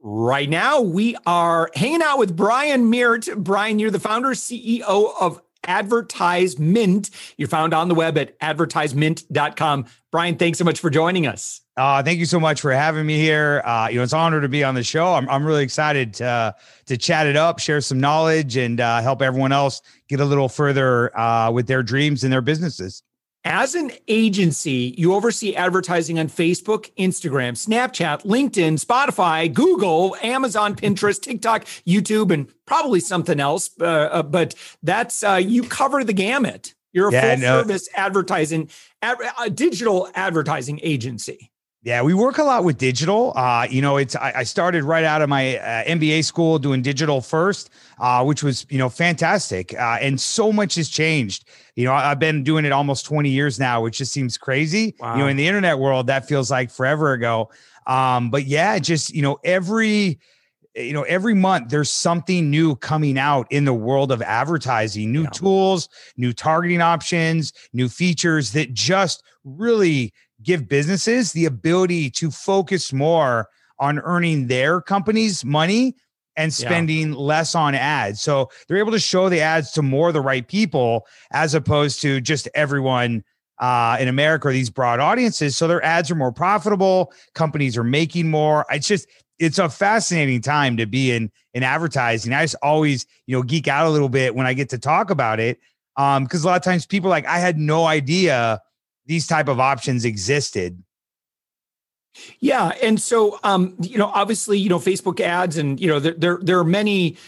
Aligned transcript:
Right 0.00 0.48
now, 0.48 0.80
we 0.80 1.16
are 1.26 1.70
hanging 1.74 2.02
out 2.02 2.18
with 2.18 2.36
Brian 2.36 2.90
Meert. 2.90 3.28
Brian, 3.36 3.78
you're 3.78 3.90
the 3.90 3.98
founder, 3.98 4.30
CEO 4.30 5.12
of 5.20 5.40
AdvertiseMint. 5.64 7.10
You're 7.36 7.48
found 7.48 7.74
on 7.74 7.88
the 7.88 7.94
web 7.94 8.16
at 8.18 8.38
advertisemint.com. 8.40 9.86
Brian, 10.12 10.36
thanks 10.36 10.58
so 10.58 10.64
much 10.64 10.80
for 10.80 10.90
joining 10.90 11.26
us. 11.26 11.60
Uh, 11.76 12.02
thank 12.02 12.18
you 12.18 12.24
so 12.24 12.40
much 12.40 12.60
for 12.60 12.72
having 12.72 13.04
me 13.04 13.18
here. 13.18 13.60
Uh, 13.64 13.88
you 13.90 13.96
know, 13.96 14.02
it's 14.02 14.12
an 14.12 14.18
honor 14.18 14.40
to 14.40 14.48
be 14.48 14.64
on 14.64 14.74
the 14.74 14.82
show. 14.82 15.14
I'm, 15.14 15.28
I'm 15.28 15.44
really 15.44 15.62
excited 15.62 16.14
to, 16.14 16.54
to 16.86 16.96
chat 16.96 17.26
it 17.26 17.36
up, 17.36 17.58
share 17.58 17.80
some 17.80 18.00
knowledge, 18.00 18.56
and 18.56 18.80
uh, 18.80 19.02
help 19.02 19.20
everyone 19.20 19.52
else 19.52 19.82
get 20.08 20.20
a 20.20 20.24
little 20.24 20.48
further 20.48 21.16
uh, 21.18 21.50
with 21.50 21.66
their 21.66 21.82
dreams 21.82 22.24
and 22.24 22.32
their 22.32 22.40
businesses. 22.40 23.02
As 23.48 23.76
an 23.76 23.92
agency, 24.08 24.92
you 24.98 25.14
oversee 25.14 25.54
advertising 25.54 26.18
on 26.18 26.26
Facebook, 26.26 26.90
Instagram, 26.98 27.52
Snapchat, 27.52 28.24
LinkedIn, 28.24 28.84
Spotify, 28.84 29.54
Google, 29.54 30.16
Amazon, 30.20 30.74
Pinterest, 30.74 31.22
TikTok, 31.22 31.64
YouTube, 31.86 32.32
and 32.32 32.48
probably 32.66 32.98
something 32.98 33.38
else. 33.38 33.70
Uh, 33.80 33.84
uh, 33.84 34.22
but 34.24 34.56
that's 34.82 35.22
uh, 35.22 35.34
you 35.36 35.62
cover 35.62 36.02
the 36.02 36.12
gamut. 36.12 36.74
You're 36.92 37.10
a 37.10 37.12
yeah, 37.12 37.34
full 37.36 37.42
no. 37.42 37.60
service 37.60 37.88
advertising, 37.94 38.68
ad, 39.00 39.18
uh, 39.38 39.48
digital 39.48 40.10
advertising 40.16 40.80
agency. 40.82 41.52
Yeah, 41.86 42.02
we 42.02 42.14
work 42.14 42.38
a 42.38 42.42
lot 42.42 42.64
with 42.64 42.78
digital. 42.78 43.32
Uh, 43.36 43.68
you 43.70 43.80
know, 43.80 43.96
it's 43.96 44.16
I, 44.16 44.32
I, 44.38 44.42
started 44.42 44.82
right 44.82 45.04
out 45.04 45.22
of 45.22 45.28
my 45.28 45.56
uh, 45.58 45.84
MBA 45.84 46.24
school 46.24 46.58
doing 46.58 46.82
digital 46.82 47.20
first, 47.20 47.70
uh, 48.00 48.24
which 48.24 48.42
was 48.42 48.66
you 48.68 48.76
know 48.76 48.88
fantastic, 48.88 49.72
uh, 49.72 49.96
and 50.00 50.20
so 50.20 50.52
much 50.52 50.74
has 50.74 50.88
changed. 50.88 51.44
You 51.76 51.84
know, 51.84 51.92
I've 51.92 52.18
been 52.18 52.42
doing 52.42 52.64
it 52.64 52.72
almost 52.72 53.06
twenty 53.06 53.30
years 53.30 53.60
now, 53.60 53.82
which 53.82 53.98
just 53.98 54.12
seems 54.12 54.36
crazy. 54.36 54.96
Wow. 54.98 55.12
You 55.12 55.18
know, 55.20 55.28
in 55.28 55.36
the 55.36 55.46
internet 55.46 55.78
world, 55.78 56.08
that 56.08 56.26
feels 56.26 56.50
like 56.50 56.72
forever 56.72 57.12
ago. 57.12 57.50
Um, 57.86 58.30
but 58.32 58.46
yeah, 58.46 58.80
just 58.80 59.14
you 59.14 59.22
know, 59.22 59.38
every 59.44 60.18
you 60.76 60.92
know 60.92 61.02
every 61.02 61.34
month 61.34 61.70
there's 61.70 61.90
something 61.90 62.50
new 62.50 62.76
coming 62.76 63.18
out 63.18 63.46
in 63.50 63.64
the 63.64 63.74
world 63.74 64.12
of 64.12 64.20
advertising 64.22 65.10
new 65.10 65.22
yeah. 65.22 65.30
tools 65.30 65.88
new 66.16 66.32
targeting 66.32 66.80
options 66.80 67.52
new 67.72 67.88
features 67.88 68.52
that 68.52 68.72
just 68.74 69.22
really 69.44 70.12
give 70.42 70.68
businesses 70.68 71.32
the 71.32 71.46
ability 71.46 72.10
to 72.10 72.30
focus 72.30 72.92
more 72.92 73.48
on 73.78 73.98
earning 74.00 74.46
their 74.46 74.80
company's 74.80 75.44
money 75.44 75.94
and 76.36 76.52
spending 76.52 77.12
yeah. 77.12 77.18
less 77.18 77.54
on 77.54 77.74
ads. 77.74 78.20
So 78.20 78.50
they're 78.68 78.76
able 78.76 78.92
to 78.92 78.98
show 78.98 79.28
the 79.28 79.40
ads 79.40 79.70
to 79.72 79.82
more 79.82 80.08
of 80.08 80.14
the 80.14 80.20
right 80.20 80.46
people 80.46 81.06
as 81.32 81.54
opposed 81.54 82.02
to 82.02 82.20
just 82.20 82.48
everyone 82.54 83.24
uh, 83.58 83.96
in 83.98 84.08
America 84.08 84.48
or 84.48 84.52
these 84.52 84.68
broad 84.68 85.00
audiences. 85.00 85.56
So 85.56 85.66
their 85.66 85.82
ads 85.82 86.10
are 86.10 86.14
more 86.14 86.32
profitable. 86.32 87.12
Companies 87.34 87.76
are 87.76 87.84
making 87.84 88.30
more. 88.30 88.66
It's 88.70 88.86
just 88.86 89.08
it's 89.38 89.58
a 89.58 89.68
fascinating 89.68 90.40
time 90.40 90.76
to 90.78 90.86
be 90.86 91.12
in 91.12 91.30
in 91.54 91.62
advertising. 91.62 92.32
I 92.32 92.44
just 92.44 92.56
always 92.62 93.06
you 93.26 93.36
know 93.36 93.42
geek 93.42 93.68
out 93.68 93.86
a 93.86 93.90
little 93.90 94.08
bit 94.08 94.34
when 94.34 94.46
I 94.46 94.54
get 94.54 94.70
to 94.70 94.78
talk 94.78 95.10
about 95.10 95.40
it 95.40 95.58
um 95.96 96.24
because 96.24 96.44
a 96.44 96.46
lot 96.46 96.56
of 96.56 96.62
times 96.62 96.86
people 96.86 97.10
like 97.10 97.26
I 97.26 97.38
had 97.38 97.58
no 97.58 97.86
idea 97.86 98.60
these 99.06 99.26
type 99.26 99.48
of 99.48 99.60
options 99.60 100.04
existed 100.04 100.82
yeah, 102.40 102.72
and 102.82 103.00
so 103.00 103.38
um, 103.42 103.76
you 103.80 103.98
know, 103.98 104.06
obviously, 104.06 104.58
you 104.58 104.70
know, 104.70 104.78
Facebook 104.78 105.20
ads, 105.20 105.58
and 105.58 105.78
you 105.78 105.86
know, 105.86 106.00
there 106.00 106.14
there, 106.14 106.38
there 106.40 106.58
are 106.58 106.64
many 106.64 107.18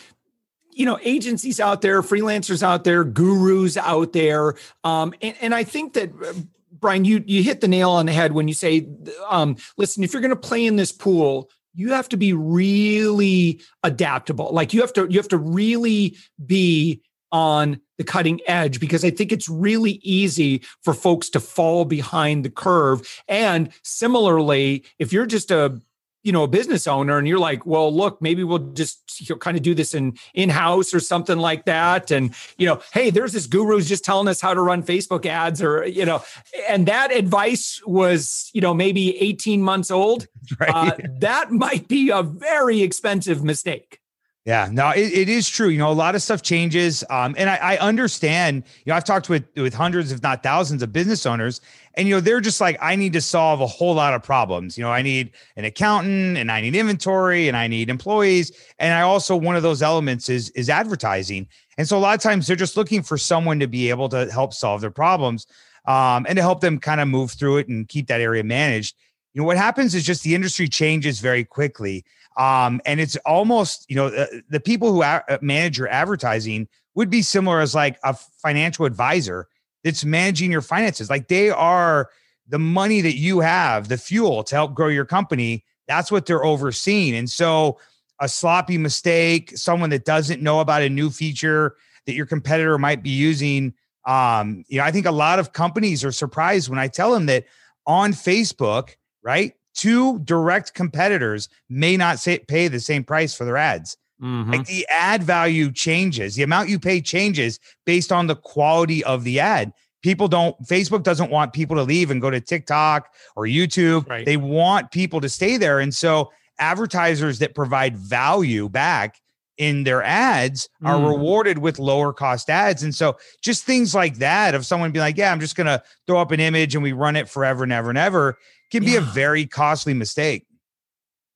you 0.78 0.86
know 0.86 0.98
agencies 1.02 1.58
out 1.58 1.82
there 1.82 2.02
freelancers 2.02 2.62
out 2.62 2.84
there 2.84 3.02
gurus 3.02 3.76
out 3.76 4.12
there 4.12 4.54
um, 4.84 5.12
and, 5.20 5.34
and 5.40 5.54
i 5.54 5.64
think 5.64 5.92
that 5.94 6.10
uh, 6.24 6.32
brian 6.70 7.04
you 7.04 7.22
you 7.26 7.42
hit 7.42 7.60
the 7.60 7.66
nail 7.66 7.90
on 7.90 8.06
the 8.06 8.12
head 8.12 8.30
when 8.30 8.46
you 8.46 8.54
say 8.54 8.86
um, 9.28 9.56
listen 9.76 10.04
if 10.04 10.12
you're 10.12 10.22
going 10.22 10.30
to 10.30 10.36
play 10.36 10.64
in 10.64 10.76
this 10.76 10.92
pool 10.92 11.50
you 11.78 11.92
have 11.92 12.08
to 12.08 12.16
be 12.16 12.32
really 12.32 13.60
adaptable 13.84 14.50
like 14.52 14.74
you 14.74 14.80
have 14.80 14.92
to 14.92 15.06
you 15.08 15.18
have 15.18 15.28
to 15.28 15.38
really 15.38 16.16
be 16.44 17.00
on 17.30 17.80
the 17.98 18.04
cutting 18.04 18.40
edge 18.46 18.80
because 18.80 19.04
I 19.04 19.10
think 19.10 19.32
it's 19.32 19.48
really 19.48 20.00
easy 20.02 20.62
for 20.82 20.94
folks 20.94 21.28
to 21.30 21.40
fall 21.40 21.84
behind 21.84 22.44
the 22.44 22.50
curve. 22.50 23.22
And 23.28 23.70
similarly, 23.82 24.84
if 24.98 25.12
you're 25.12 25.26
just 25.26 25.50
a 25.50 25.80
you 26.22 26.32
know 26.32 26.42
a 26.42 26.48
business 26.48 26.86
owner 26.86 27.18
and 27.18 27.28
you're 27.28 27.38
like 27.38 27.64
well 27.64 27.94
look 27.94 28.20
maybe 28.20 28.44
we'll 28.44 28.58
just 28.72 29.20
you 29.20 29.34
know, 29.34 29.38
kind 29.38 29.56
of 29.56 29.62
do 29.62 29.74
this 29.74 29.94
in 29.94 30.16
in 30.34 30.48
house 30.48 30.92
or 30.92 31.00
something 31.00 31.38
like 31.38 31.64
that. 31.64 32.10
And 32.10 32.34
you 32.56 32.66
know 32.66 32.80
hey 32.92 33.10
there's 33.10 33.32
this 33.32 33.46
guru 33.46 33.76
who's 33.76 33.88
just 33.88 34.04
telling 34.04 34.28
us 34.28 34.40
how 34.40 34.54
to 34.54 34.60
run 34.60 34.82
facebook 34.82 35.26
ads 35.26 35.62
or 35.62 35.86
you 35.86 36.04
know 36.04 36.22
and 36.68 36.86
that 36.86 37.12
advice 37.12 37.80
was 37.86 38.50
you 38.52 38.60
know 38.60 38.74
maybe 38.74 39.18
18 39.18 39.62
months 39.62 39.90
old. 39.90 40.26
Right. 40.58 40.70
uh, 40.74 40.96
that 41.20 41.52
might 41.52 41.88
be 41.88 42.08
a 42.08 42.22
very 42.22 42.80
expensive 42.80 43.44
mistake 43.44 44.00
yeah, 44.48 44.66
no, 44.72 44.92
it, 44.92 45.12
it 45.12 45.28
is 45.28 45.46
true. 45.46 45.68
You 45.68 45.76
know, 45.76 45.90
a 45.90 45.92
lot 45.92 46.14
of 46.14 46.22
stuff 46.22 46.40
changes. 46.40 47.04
Um, 47.10 47.34
and 47.36 47.50
I, 47.50 47.56
I 47.56 47.76
understand, 47.76 48.64
you 48.82 48.90
know, 48.90 48.96
I've 48.96 49.04
talked 49.04 49.28
with 49.28 49.44
with 49.56 49.74
hundreds, 49.74 50.10
if 50.10 50.22
not 50.22 50.42
thousands 50.42 50.82
of 50.82 50.90
business 50.90 51.26
owners, 51.26 51.60
and 51.96 52.08
you 52.08 52.14
know, 52.14 52.20
they're 52.20 52.40
just 52.40 52.58
like, 52.58 52.78
I 52.80 52.96
need 52.96 53.12
to 53.12 53.20
solve 53.20 53.60
a 53.60 53.66
whole 53.66 53.92
lot 53.92 54.14
of 54.14 54.22
problems. 54.22 54.78
You 54.78 54.84
know, 54.84 54.90
I 54.90 55.02
need 55.02 55.32
an 55.56 55.66
accountant 55.66 56.38
and 56.38 56.50
I 56.50 56.62
need 56.62 56.74
inventory 56.74 57.48
and 57.48 57.58
I 57.58 57.66
need 57.66 57.90
employees. 57.90 58.50
And 58.78 58.94
I 58.94 59.02
also 59.02 59.36
one 59.36 59.54
of 59.54 59.62
those 59.62 59.82
elements 59.82 60.30
is 60.30 60.48
is 60.50 60.70
advertising. 60.70 61.46
And 61.76 61.86
so 61.86 61.98
a 61.98 62.00
lot 62.00 62.14
of 62.14 62.22
times 62.22 62.46
they're 62.46 62.56
just 62.56 62.78
looking 62.78 63.02
for 63.02 63.18
someone 63.18 63.60
to 63.60 63.66
be 63.66 63.90
able 63.90 64.08
to 64.08 64.32
help 64.32 64.54
solve 64.54 64.80
their 64.80 64.90
problems 64.90 65.46
um, 65.84 66.24
and 66.26 66.36
to 66.36 66.42
help 66.42 66.62
them 66.62 66.78
kind 66.78 67.02
of 67.02 67.08
move 67.08 67.32
through 67.32 67.58
it 67.58 67.68
and 67.68 67.86
keep 67.86 68.06
that 68.06 68.22
area 68.22 68.44
managed. 68.44 68.96
You 69.34 69.42
know, 69.42 69.46
what 69.46 69.58
happens 69.58 69.94
is 69.94 70.04
just 70.04 70.22
the 70.22 70.34
industry 70.34 70.68
changes 70.68 71.20
very 71.20 71.44
quickly. 71.44 72.02
Um, 72.38 72.80
and 72.86 73.00
it's 73.00 73.16
almost, 73.26 73.84
you 73.88 73.96
know, 73.96 74.10
the, 74.10 74.42
the 74.48 74.60
people 74.60 74.92
who 74.92 75.02
a- 75.02 75.24
uh, 75.28 75.38
manage 75.42 75.76
your 75.76 75.88
advertising 75.88 76.68
would 76.94 77.10
be 77.10 77.20
similar 77.20 77.60
as 77.60 77.74
like 77.74 77.98
a 78.04 78.14
financial 78.14 78.86
advisor 78.86 79.48
that's 79.82 80.04
managing 80.04 80.50
your 80.52 80.62
finances. 80.62 81.10
Like 81.10 81.28
they 81.28 81.50
are 81.50 82.10
the 82.48 82.58
money 82.58 83.00
that 83.00 83.16
you 83.16 83.40
have, 83.40 83.88
the 83.88 83.98
fuel 83.98 84.44
to 84.44 84.54
help 84.54 84.74
grow 84.74 84.88
your 84.88 85.04
company. 85.04 85.64
That's 85.88 86.10
what 86.12 86.26
they're 86.26 86.44
overseeing. 86.44 87.16
And 87.16 87.28
so 87.28 87.78
a 88.20 88.28
sloppy 88.28 88.78
mistake, 88.78 89.56
someone 89.56 89.90
that 89.90 90.04
doesn't 90.04 90.42
know 90.42 90.60
about 90.60 90.82
a 90.82 90.88
new 90.88 91.10
feature 91.10 91.76
that 92.06 92.14
your 92.14 92.26
competitor 92.26 92.78
might 92.78 93.02
be 93.02 93.10
using. 93.10 93.74
Um, 94.06 94.64
you 94.68 94.78
know, 94.78 94.84
I 94.84 94.92
think 94.92 95.06
a 95.06 95.12
lot 95.12 95.38
of 95.38 95.52
companies 95.52 96.04
are 96.04 96.12
surprised 96.12 96.68
when 96.68 96.78
I 96.78 96.88
tell 96.88 97.12
them 97.12 97.26
that 97.26 97.44
on 97.86 98.12
Facebook, 98.12 98.96
right? 99.22 99.54
Two 99.78 100.18
direct 100.20 100.74
competitors 100.74 101.48
may 101.70 101.96
not 101.96 102.18
say, 102.18 102.40
pay 102.40 102.66
the 102.66 102.80
same 102.80 103.04
price 103.04 103.34
for 103.34 103.44
their 103.44 103.56
ads. 103.56 103.96
Mm-hmm. 104.20 104.50
Like 104.50 104.66
the 104.66 104.84
ad 104.90 105.22
value 105.22 105.70
changes, 105.70 106.34
the 106.34 106.42
amount 106.42 106.68
you 106.68 106.80
pay 106.80 107.00
changes 107.00 107.60
based 107.86 108.10
on 108.10 108.26
the 108.26 108.34
quality 108.34 109.04
of 109.04 109.22
the 109.22 109.38
ad. 109.38 109.72
People 110.02 110.26
don't, 110.26 110.60
Facebook 110.64 111.04
doesn't 111.04 111.30
want 111.30 111.52
people 111.52 111.76
to 111.76 111.84
leave 111.84 112.10
and 112.10 112.20
go 112.20 112.28
to 112.28 112.40
TikTok 112.40 113.08
or 113.36 113.44
YouTube. 113.44 114.08
Right. 114.08 114.26
They 114.26 114.36
want 114.36 114.90
people 114.90 115.20
to 115.20 115.28
stay 115.28 115.56
there. 115.56 115.78
And 115.78 115.94
so 115.94 116.32
advertisers 116.58 117.38
that 117.38 117.54
provide 117.54 117.96
value 117.96 118.68
back 118.68 119.20
in 119.58 119.84
their 119.84 120.02
ads 120.02 120.68
are 120.84 120.96
mm. 120.96 121.08
rewarded 121.08 121.58
with 121.58 121.78
lower 121.78 122.12
cost 122.12 122.50
ads. 122.50 122.82
And 122.82 122.94
so 122.94 123.16
just 123.42 123.64
things 123.64 123.94
like 123.94 124.16
that 124.16 124.56
of 124.56 124.66
someone 124.66 124.90
being 124.90 125.04
like, 125.04 125.16
yeah, 125.16 125.30
I'm 125.30 125.40
just 125.40 125.54
going 125.54 125.68
to 125.68 125.82
throw 126.08 126.20
up 126.20 126.32
an 126.32 126.40
image 126.40 126.74
and 126.74 126.82
we 126.82 126.92
run 126.92 127.14
it 127.14 127.28
forever 127.28 127.62
and 127.62 127.72
ever 127.72 127.88
and 127.88 127.98
ever 127.98 128.38
can 128.70 128.82
yeah. 128.82 128.90
be 128.90 128.96
a 128.96 129.00
very 129.00 129.46
costly 129.46 129.94
mistake. 129.94 130.46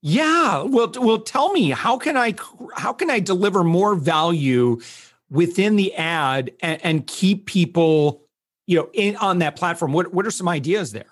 Yeah. 0.01 0.63
Well, 0.63 0.91
well, 0.99 1.19
tell 1.19 1.53
me 1.53 1.69
how 1.69 1.97
can 1.97 2.17
I 2.17 2.35
how 2.75 2.91
can 2.91 3.09
I 3.09 3.19
deliver 3.19 3.63
more 3.63 3.95
value 3.95 4.81
within 5.29 5.77
the 5.77 5.95
ad 5.95 6.51
and, 6.61 6.83
and 6.83 7.07
keep 7.07 7.45
people, 7.45 8.21
you 8.67 8.77
know, 8.77 8.89
in 8.93 9.15
on 9.15 9.39
that 9.39 9.55
platform? 9.55 9.93
What 9.93 10.13
what 10.13 10.25
are 10.25 10.31
some 10.31 10.49
ideas 10.49 10.91
there? 10.91 11.05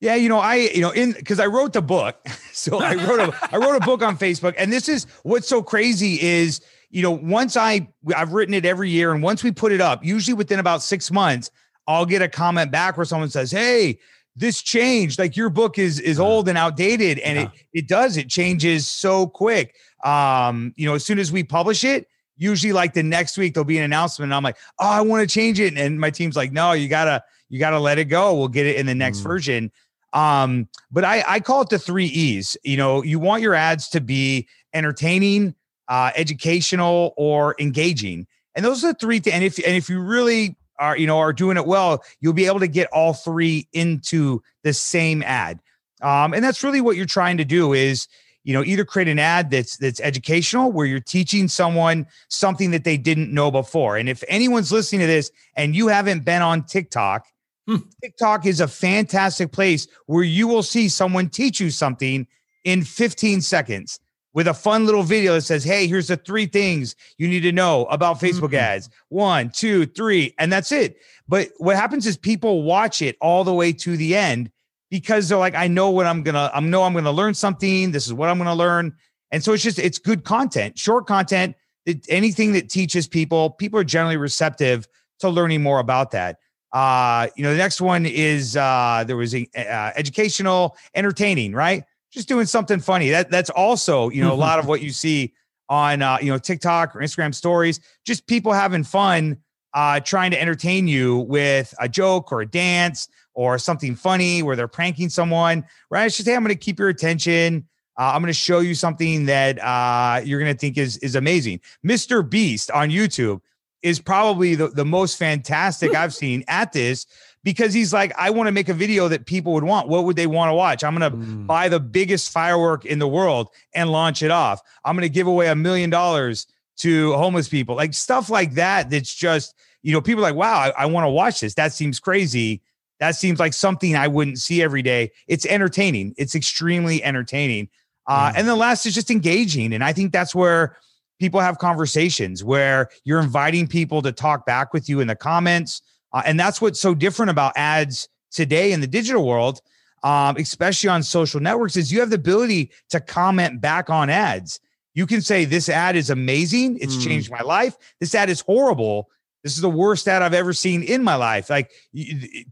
Yeah, 0.00 0.14
you 0.14 0.30
know, 0.30 0.38
I 0.38 0.54
you 0.54 0.80
know 0.80 0.90
in 0.90 1.12
because 1.12 1.38
I 1.38 1.46
wrote 1.46 1.74
the 1.74 1.82
book, 1.82 2.26
so 2.52 2.80
I 2.80 2.94
wrote 2.94 3.20
a 3.20 3.48
I 3.52 3.58
wrote 3.58 3.76
a 3.76 3.84
book 3.84 4.02
on 4.02 4.16
Facebook, 4.16 4.54
and 4.56 4.72
this 4.72 4.88
is 4.88 5.06
what's 5.22 5.46
so 5.46 5.62
crazy 5.62 6.18
is 6.20 6.62
you 6.88 7.02
know 7.02 7.10
once 7.10 7.58
I 7.58 7.88
I've 8.16 8.32
written 8.32 8.54
it 8.54 8.64
every 8.64 8.88
year, 8.88 9.12
and 9.12 9.22
once 9.22 9.44
we 9.44 9.52
put 9.52 9.70
it 9.70 9.82
up, 9.82 10.02
usually 10.02 10.32
within 10.32 10.58
about 10.58 10.82
six 10.82 11.10
months, 11.10 11.50
I'll 11.86 12.06
get 12.06 12.22
a 12.22 12.28
comment 12.28 12.72
back 12.72 12.96
where 12.96 13.04
someone 13.04 13.28
says, 13.28 13.50
"Hey, 13.50 13.98
this 14.36 14.62
changed 14.62 15.18
like 15.18 15.36
your 15.36 15.50
book 15.50 15.78
is 15.78 15.98
is 16.00 16.20
old 16.20 16.48
and 16.48 16.56
outdated 16.56 17.18
and 17.18 17.38
yeah. 17.38 17.44
it 17.44 17.50
it 17.72 17.88
does 17.88 18.16
it 18.16 18.28
changes 18.28 18.88
so 18.88 19.26
quick 19.26 19.74
um 20.04 20.72
you 20.76 20.86
know 20.86 20.94
as 20.94 21.04
soon 21.04 21.18
as 21.18 21.32
we 21.32 21.42
publish 21.42 21.84
it 21.84 22.06
usually 22.40 22.72
like 22.72 22.94
the 22.94 23.02
next 23.02 23.36
week 23.38 23.54
there'll 23.54 23.64
be 23.64 23.76
an 23.76 23.84
announcement 23.84 24.28
and 24.28 24.34
I'm 24.34 24.42
like, 24.42 24.56
oh, 24.80 24.88
I 24.88 25.02
want 25.02 25.28
to 25.28 25.32
change 25.32 25.60
it. 25.60 25.76
And 25.76 26.00
my 26.00 26.10
team's 26.10 26.36
like, 26.36 26.50
no, 26.50 26.72
you 26.72 26.88
gotta, 26.88 27.22
you 27.50 27.60
gotta 27.60 27.78
let 27.78 27.98
it 27.98 28.06
go. 28.06 28.34
We'll 28.34 28.48
get 28.48 28.66
it 28.66 28.76
in 28.76 28.86
the 28.86 28.94
next 28.94 29.20
mm. 29.20 29.24
version. 29.24 29.70
Um, 30.12 30.66
but 30.90 31.04
I, 31.04 31.22
I 31.28 31.40
call 31.40 31.60
it 31.60 31.68
the 31.68 31.78
three 31.78 32.06
E's. 32.06 32.56
You 32.64 32.78
know, 32.78 33.02
you 33.02 33.18
want 33.20 33.42
your 33.42 33.54
ads 33.54 33.88
to 33.90 34.00
be 34.00 34.48
entertaining, 34.72 35.54
uh, 35.86 36.10
educational, 36.16 37.12
or 37.16 37.54
engaging. 37.60 38.26
And 38.56 38.64
those 38.64 38.82
are 38.82 38.92
the 38.92 38.98
three 38.98 39.20
things. 39.20 39.34
And 39.34 39.44
if 39.44 39.58
and 39.58 39.76
if 39.76 39.88
you 39.88 40.00
really 40.00 40.56
are, 40.80 40.96
you 40.96 41.06
know, 41.06 41.18
are 41.18 41.32
doing 41.32 41.56
it 41.56 41.66
well, 41.66 42.02
you'll 42.20 42.32
be 42.32 42.46
able 42.46 42.58
to 42.60 42.68
get 42.68 42.88
all 42.92 43.12
three 43.12 43.68
into 43.72 44.42
the 44.64 44.72
same 44.72 45.22
ad. 45.22 45.60
Um, 46.02 46.32
and 46.34 46.42
that's 46.42 46.64
really 46.64 46.80
what 46.80 46.96
you're 46.96 47.06
trying 47.06 47.36
to 47.36 47.44
do 47.44 47.72
is 47.74 48.08
you 48.42 48.54
know 48.54 48.64
either 48.64 48.84
create 48.84 49.08
an 49.08 49.18
ad 49.18 49.50
that's 49.50 49.76
that's 49.76 50.00
educational 50.00 50.72
where 50.72 50.86
you're 50.86 50.98
teaching 50.98 51.46
someone 51.46 52.06
something 52.28 52.70
that 52.70 52.84
they 52.84 52.96
didn't 52.96 53.32
know 53.32 53.50
before 53.50 53.98
and 53.98 54.08
if 54.08 54.24
anyone's 54.28 54.72
listening 54.72 55.02
to 55.02 55.06
this 55.06 55.30
and 55.56 55.76
you 55.76 55.88
haven't 55.88 56.24
been 56.24 56.40
on 56.40 56.64
tiktok 56.64 57.26
hmm. 57.68 57.76
tiktok 58.02 58.46
is 58.46 58.60
a 58.60 58.66
fantastic 58.66 59.52
place 59.52 59.86
where 60.06 60.24
you 60.24 60.48
will 60.48 60.62
see 60.62 60.88
someone 60.88 61.28
teach 61.28 61.60
you 61.60 61.68
something 61.68 62.26
in 62.64 62.82
15 62.82 63.42
seconds 63.42 64.00
with 64.32 64.46
a 64.46 64.54
fun 64.54 64.86
little 64.86 65.02
video 65.02 65.34
that 65.34 65.42
says 65.42 65.64
hey 65.64 65.86
here's 65.86 66.08
the 66.08 66.16
three 66.16 66.46
things 66.46 66.96
you 67.18 67.28
need 67.28 67.40
to 67.40 67.52
know 67.52 67.84
about 67.86 68.18
facebook 68.18 68.48
mm-hmm. 68.48 68.56
ads 68.56 68.90
one 69.08 69.50
two 69.50 69.86
three 69.86 70.34
and 70.38 70.52
that's 70.52 70.72
it 70.72 70.96
but 71.30 71.50
what 71.58 71.76
happens 71.76 72.08
is 72.08 72.16
people 72.16 72.64
watch 72.64 73.02
it 73.02 73.16
all 73.20 73.44
the 73.44 73.54
way 73.54 73.72
to 73.72 73.96
the 73.96 74.16
end 74.16 74.50
because 74.90 75.28
they're 75.28 75.38
like, 75.38 75.54
I 75.54 75.68
know 75.68 75.90
what 75.90 76.06
I'm 76.06 76.22
gonna, 76.22 76.50
I 76.52 76.60
know 76.60 76.82
I'm 76.82 76.92
gonna 76.92 77.12
learn 77.12 77.34
something. 77.34 77.92
This 77.92 78.06
is 78.06 78.12
what 78.12 78.28
I'm 78.28 78.36
gonna 78.36 78.54
learn. 78.54 78.92
And 79.30 79.42
so 79.42 79.52
it's 79.52 79.62
just 79.62 79.78
it's 79.78 79.98
good 79.98 80.24
content, 80.24 80.76
short 80.76 81.06
content. 81.06 81.54
That 81.86 82.04
anything 82.10 82.52
that 82.52 82.68
teaches 82.68 83.06
people, 83.06 83.50
people 83.50 83.78
are 83.78 83.84
generally 83.84 84.16
receptive 84.16 84.86
to 85.20 85.28
learning 85.28 85.62
more 85.62 85.78
about 85.78 86.10
that. 86.10 86.38
Uh, 86.72 87.28
you 87.36 87.44
know, 87.44 87.52
the 87.52 87.58
next 87.58 87.80
one 87.80 88.06
is 88.06 88.56
uh, 88.56 89.04
there 89.06 89.16
was 89.16 89.34
a, 89.34 89.48
uh, 89.56 89.92
educational, 89.96 90.76
entertaining, 90.94 91.52
right? 91.52 91.84
Just 92.12 92.28
doing 92.28 92.46
something 92.46 92.80
funny. 92.80 93.10
That 93.10 93.30
that's 93.30 93.50
also 93.50 94.08
you 94.10 94.22
know 94.22 94.32
a 94.32 94.34
lot 94.34 94.58
of 94.58 94.66
what 94.68 94.82
you 94.82 94.90
see 94.90 95.32
on 95.68 96.02
uh, 96.02 96.18
you 96.20 96.30
know 96.30 96.38
TikTok 96.38 96.94
or 96.94 97.00
Instagram 97.00 97.34
stories. 97.34 97.80
Just 98.04 98.26
people 98.26 98.52
having 98.52 98.84
fun, 98.84 99.38
uh, 99.74 100.00
trying 100.00 100.32
to 100.32 100.40
entertain 100.40 100.88
you 100.88 101.18
with 101.18 101.72
a 101.80 101.88
joke 101.88 102.32
or 102.32 102.42
a 102.42 102.46
dance 102.46 103.08
or 103.34 103.58
something 103.58 103.94
funny 103.94 104.42
where 104.42 104.56
they're 104.56 104.68
pranking 104.68 105.08
someone, 105.08 105.64
right? 105.90 106.06
It's 106.06 106.16
just, 106.16 106.28
hey, 106.28 106.34
I'm 106.34 106.42
going 106.42 106.54
to 106.54 106.58
keep 106.58 106.78
your 106.78 106.88
attention. 106.88 107.66
Uh, 107.98 108.12
I'm 108.14 108.22
going 108.22 108.28
to 108.28 108.38
show 108.38 108.60
you 108.60 108.74
something 108.74 109.26
that 109.26 109.58
uh, 109.62 110.20
you're 110.24 110.40
going 110.40 110.52
to 110.52 110.58
think 110.58 110.78
is 110.78 110.96
is 110.98 111.14
amazing. 111.14 111.60
Mr. 111.86 112.28
Beast 112.28 112.70
on 112.70 112.90
YouTube 112.90 113.40
is 113.82 114.00
probably 114.00 114.54
the, 114.54 114.68
the 114.68 114.84
most 114.84 115.18
fantastic 115.18 115.94
I've 115.94 116.14
seen 116.14 116.44
at 116.48 116.72
this 116.72 117.06
because 117.42 117.72
he's 117.72 117.92
like, 117.92 118.12
I 118.18 118.30
want 118.30 118.48
to 118.48 118.52
make 118.52 118.68
a 118.68 118.74
video 118.74 119.08
that 119.08 119.26
people 119.26 119.52
would 119.54 119.64
want. 119.64 119.88
What 119.88 120.04
would 120.04 120.16
they 120.16 120.26
want 120.26 120.50
to 120.50 120.54
watch? 120.54 120.84
I'm 120.84 120.94
going 120.94 121.10
to 121.10 121.16
mm. 121.16 121.46
buy 121.46 121.68
the 121.68 121.80
biggest 121.80 122.32
firework 122.32 122.84
in 122.84 122.98
the 122.98 123.08
world 123.08 123.48
and 123.74 123.90
launch 123.90 124.22
it 124.22 124.30
off. 124.30 124.60
I'm 124.84 124.94
going 124.94 125.08
to 125.08 125.12
give 125.12 125.26
away 125.26 125.48
a 125.48 125.54
million 125.54 125.90
dollars 125.90 126.46
to 126.78 127.12
homeless 127.14 127.48
people, 127.48 127.76
like 127.76 127.94
stuff 127.94 128.30
like 128.30 128.54
that. 128.54 128.90
That's 128.90 129.14
just, 129.14 129.54
you 129.82 129.92
know, 129.92 130.00
people 130.00 130.22
like, 130.22 130.34
wow, 130.34 130.58
I, 130.58 130.82
I 130.82 130.86
want 130.86 131.04
to 131.04 131.10
watch 131.10 131.40
this. 131.40 131.54
That 131.54 131.72
seems 131.72 131.98
crazy. 131.98 132.62
That 132.98 133.16
seems 133.16 133.38
like 133.38 133.54
something 133.54 133.96
I 133.96 134.08
wouldn't 134.08 134.38
see 134.38 134.62
every 134.62 134.82
day. 134.82 135.10
It's 135.26 135.46
entertaining. 135.46 136.14
It's 136.18 136.34
extremely 136.34 137.02
entertaining. 137.02 137.68
Uh, 138.06 138.30
mm. 138.30 138.34
And 138.36 138.48
the 138.48 138.56
last 138.56 138.84
is 138.84 138.94
just 138.94 139.10
engaging. 139.10 139.72
And 139.72 139.82
I 139.82 139.92
think 139.92 140.12
that's 140.12 140.34
where 140.34 140.76
people 141.18 141.40
have 141.40 141.58
conversations 141.58 142.42
where 142.44 142.90
you're 143.04 143.20
inviting 143.20 143.66
people 143.66 144.02
to 144.02 144.12
talk 144.12 144.44
back 144.44 144.72
with 144.72 144.88
you 144.88 145.00
in 145.00 145.06
the 145.06 145.16
comments. 145.16 145.80
Uh, 146.12 146.22
and 146.24 146.38
that's 146.38 146.60
what's 146.60 146.80
so 146.80 146.94
different 146.94 147.30
about 147.30 147.52
ads 147.56 148.08
today 148.30 148.72
in 148.72 148.80
the 148.80 148.86
digital 148.86 149.26
world, 149.26 149.60
um, 150.02 150.36
especially 150.36 150.88
on 150.88 151.02
social 151.02 151.40
networks, 151.40 151.76
is 151.76 151.92
you 151.92 152.00
have 152.00 152.10
the 152.10 152.16
ability 152.16 152.70
to 152.88 153.00
comment 153.00 153.60
back 153.60 153.90
on 153.90 154.10
ads. 154.10 154.60
You 154.94 155.06
can 155.06 155.20
say, 155.20 155.44
This 155.44 155.68
ad 155.68 155.96
is 155.96 156.10
amazing. 156.10 156.78
It's 156.80 156.96
mm. 156.96 157.04
changed 157.04 157.30
my 157.30 157.40
life. 157.40 157.76
This 158.00 158.14
ad 158.14 158.30
is 158.30 158.40
horrible. 158.40 159.08
This 159.42 159.54
is 159.54 159.62
the 159.62 159.70
worst 159.70 160.06
ad 160.06 160.22
I've 160.22 160.34
ever 160.34 160.52
seen 160.52 160.82
in 160.82 161.02
my 161.02 161.14
life. 161.14 161.48
Like 161.48 161.70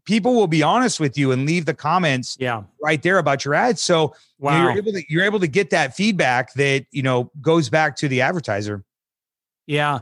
people 0.04 0.34
will 0.34 0.46
be 0.46 0.62
honest 0.62 1.00
with 1.00 1.18
you 1.18 1.32
and 1.32 1.44
leave 1.44 1.66
the 1.66 1.74
comments 1.74 2.36
yeah. 2.40 2.62
right 2.82 3.02
there 3.02 3.18
about 3.18 3.44
your 3.44 3.54
ad. 3.54 3.78
So 3.78 4.14
wow. 4.38 4.56
you 4.56 4.58
know, 4.58 4.68
you're 4.70 4.78
able 4.78 4.92
to 4.92 5.04
you're 5.08 5.24
able 5.24 5.40
to 5.40 5.46
get 5.46 5.70
that 5.70 5.94
feedback 5.94 6.54
that 6.54 6.86
you 6.90 7.02
know 7.02 7.30
goes 7.42 7.68
back 7.68 7.96
to 7.96 8.08
the 8.08 8.22
advertiser. 8.22 8.84
Yeah. 9.66 9.98